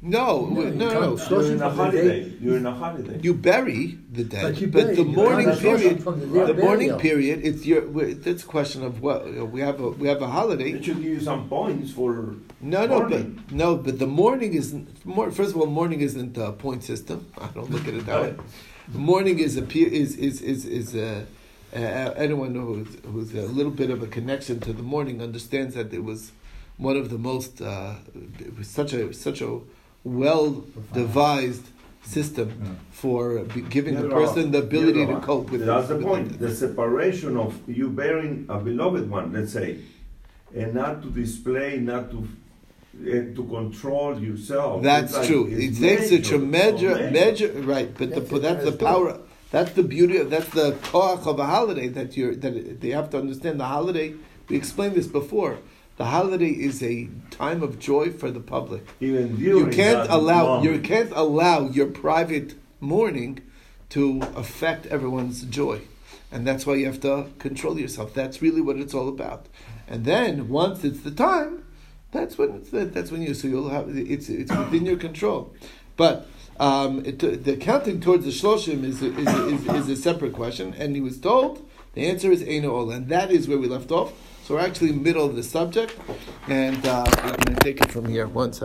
No, 0.06 0.46
No, 0.46 0.60
no, 0.60 0.60
you 0.62 0.70
no. 0.74 0.88
can't. 0.90 1.00
no. 1.02 1.12
Shloshim 1.16 1.30
You're 1.30 1.46
in 1.46 1.52
a 1.54 1.58
the 1.58 1.70
holiday. 1.70 2.20
day- 2.22 2.32
You're 2.40 2.56
in 2.58 2.66
a 2.66 2.72
holiday. 2.74 3.18
You 3.22 3.34
bury 3.34 3.98
the 4.12 4.24
dead, 4.24 4.42
But 4.42 4.60
you 4.60 4.66
but 4.68 4.86
the 4.86 4.94
you 5.02 5.04
morning 5.04 5.50
period, 5.56 5.98
the 5.98 6.10
the, 6.12 6.54
day 6.54 6.62
morning 6.62 6.96
period, 6.98 7.40
it's 7.44 7.66
your. 7.66 7.82
we- 7.88 8.12
That's 8.12 8.44
a 8.44 8.46
question 8.46 8.84
of 8.84 9.02
what 9.02 9.20
we 9.54 9.60
have. 9.60 9.80
A, 9.80 9.88
we 9.90 10.06
have 10.08 10.22
a 10.22 10.28
holiday. 10.28 10.70
It 10.72 10.84
should 10.84 11.02
give 11.02 11.04
you 11.16 11.20
some 11.20 11.48
points 11.48 11.90
for 11.90 12.36
No, 12.60 12.86
no, 12.86 12.98
morning. 13.00 13.42
but 13.48 13.54
no, 13.62 13.76
but 13.76 13.98
the 13.98 14.06
morning 14.06 14.54
isn't. 14.54 15.04
More, 15.04 15.30
first 15.32 15.50
of 15.54 15.56
all, 15.60 15.66
morning 15.66 16.00
isn't 16.00 16.36
a 16.38 16.52
point 16.52 16.84
system. 16.84 17.26
I 17.38 17.48
don't 17.54 17.70
look 17.70 17.86
at 17.88 17.94
it 17.94 18.06
that 18.06 18.22
way. 18.22 18.34
The 18.92 18.98
morning 19.12 19.40
is 19.40 19.56
a 19.56 19.62
pe- 19.62 19.80
is 20.02 20.16
is 20.16 20.40
is 20.40 20.64
is 20.64 20.94
a. 20.94 21.26
Uh, 21.74 22.14
anyone 22.16 22.54
who's 22.54 22.86
who's 23.12 23.34
a 23.34 23.42
little 23.58 23.72
bit 23.72 23.90
of 23.90 24.00
a 24.02 24.06
connection 24.06 24.60
to 24.60 24.72
the 24.72 24.84
morning 24.84 25.20
understands 25.20 25.74
that 25.74 25.92
it 25.92 26.04
was 26.04 26.30
one 26.78 26.96
of 26.96 27.10
the 27.10 27.18
most 27.18 27.60
uh, 27.60 27.94
it 28.38 28.56
was 28.56 28.68
such 28.68 28.92
a 28.92 29.12
such 29.12 29.40
a 29.42 29.58
well 30.06 30.64
devised 30.94 31.66
system 32.02 32.78
for 32.92 33.40
giving 33.76 33.94
Yeah, 33.94 34.02
the 34.02 34.08
Rava. 34.08 34.20
person 34.26 34.50
the 34.52 34.58
ability 34.58 35.00
Yeah, 35.00 35.14
to 35.14 35.20
cope 35.20 35.50
with. 35.50 35.66
That's 35.66 35.88
the 35.88 35.96
with 35.96 36.04
point. 36.06 36.38
The 36.38 36.54
separation 36.54 37.36
of 37.36 37.50
you 37.66 37.88
bearing 37.90 38.46
a 38.48 38.58
beloved 38.58 39.10
one, 39.10 39.32
let's 39.32 39.52
say, 39.52 39.78
and 40.54 40.74
not 40.74 41.02
to 41.02 41.08
display, 41.10 41.78
not 41.78 42.10
to 42.12 42.18
uh, 42.98 43.34
to 43.36 43.42
control 43.56 44.18
yourself. 44.18 44.82
That's 44.82 45.12
like- 45.14 45.26
true. 45.28 45.44
it's 45.50 45.78
It 45.78 45.82
takes 45.86 46.08
such 46.08 46.32
a 46.32 46.38
major, 46.38 46.92
measure, 46.94 47.06
so 47.08 47.10
measure, 47.20 47.52
right? 47.74 47.90
But 47.98 48.08
That's 48.10 48.30
the 48.30 48.38
that's 48.38 48.64
the 48.64 48.70
that's 48.70 48.82
power. 48.90 49.18
That's 49.50 49.72
the 49.72 49.82
beauty. 49.82 50.16
of 50.22 50.30
That's 50.30 50.48
the 50.60 50.68
koach 50.90 51.26
of 51.26 51.36
a 51.38 51.44
holiday 51.56 51.88
that 51.88 52.16
you're 52.16 52.34
that 52.42 52.80
they 52.80 52.90
have 52.98 53.08
to 53.10 53.18
understand. 53.18 53.54
The 53.60 53.64
holiday. 53.78 54.08
We 54.48 54.54
explained 54.56 54.94
this 54.94 55.08
before. 55.20 55.58
The 55.96 56.04
holiday 56.04 56.50
is 56.50 56.82
a 56.82 57.08
time 57.30 57.62
of 57.62 57.78
joy 57.78 58.10
for 58.10 58.30
the 58.30 58.40
public. 58.40 58.86
Even 59.00 59.36
You 59.38 59.68
can't 59.68 60.08
allow 60.10 60.62
you 60.62 60.78
can't 60.80 61.10
allow 61.14 61.68
your 61.70 61.86
private 61.86 62.54
mourning 62.80 63.40
to 63.90 64.20
affect 64.34 64.86
everyone's 64.86 65.42
joy, 65.44 65.80
and 66.30 66.46
that's 66.46 66.66
why 66.66 66.74
you 66.74 66.86
have 66.86 67.00
to 67.00 67.28
control 67.38 67.78
yourself. 67.78 68.12
That's 68.12 68.42
really 68.42 68.60
what 68.60 68.76
it's 68.76 68.92
all 68.92 69.08
about. 69.08 69.46
And 69.88 70.04
then 70.04 70.48
once 70.48 70.84
it's 70.84 71.00
the 71.00 71.10
time, 71.10 71.64
that's 72.10 72.36
when 72.36 72.50
it's 72.50 72.70
that's 72.70 73.10
when 73.10 73.22
you 73.22 73.32
so 73.32 73.48
you'll 73.48 73.70
have 73.70 73.88
it's 73.88 74.28
it's 74.28 74.54
within 74.54 74.84
your 74.84 74.98
control. 74.98 75.54
But 75.96 76.26
um, 76.60 77.04
it, 77.06 77.18
the 77.20 77.56
counting 77.56 78.00
towards 78.00 78.24
the 78.24 78.30
shloshim 78.30 78.84
is 78.84 79.02
a, 79.02 79.16
is, 79.16 79.26
a, 79.26 79.46
is, 79.48 79.66
is 79.66 79.88
a 79.88 79.96
separate 79.96 80.34
question, 80.34 80.74
and 80.74 80.94
he 80.94 81.00
was 81.00 81.18
told 81.18 81.66
the 81.94 82.06
answer 82.06 82.30
is 82.30 82.42
Eino 82.42 82.70
Ol, 82.70 82.90
and 82.90 83.08
that 83.08 83.30
is 83.30 83.48
where 83.48 83.58
we 83.58 83.66
left 83.66 83.90
off. 83.90 84.12
So 84.46 84.54
we're 84.54 84.60
actually 84.60 84.92
middle 84.92 85.26
of 85.26 85.34
the 85.34 85.42
subject, 85.42 85.96
and 86.46 86.78
uh, 86.86 87.04
we're 87.16 87.30
going 87.30 87.56
to 87.56 87.64
take 87.64 87.80
it 87.80 87.90
from 87.90 88.06
here. 88.06 88.28
One 88.28 88.52
second. 88.52 88.54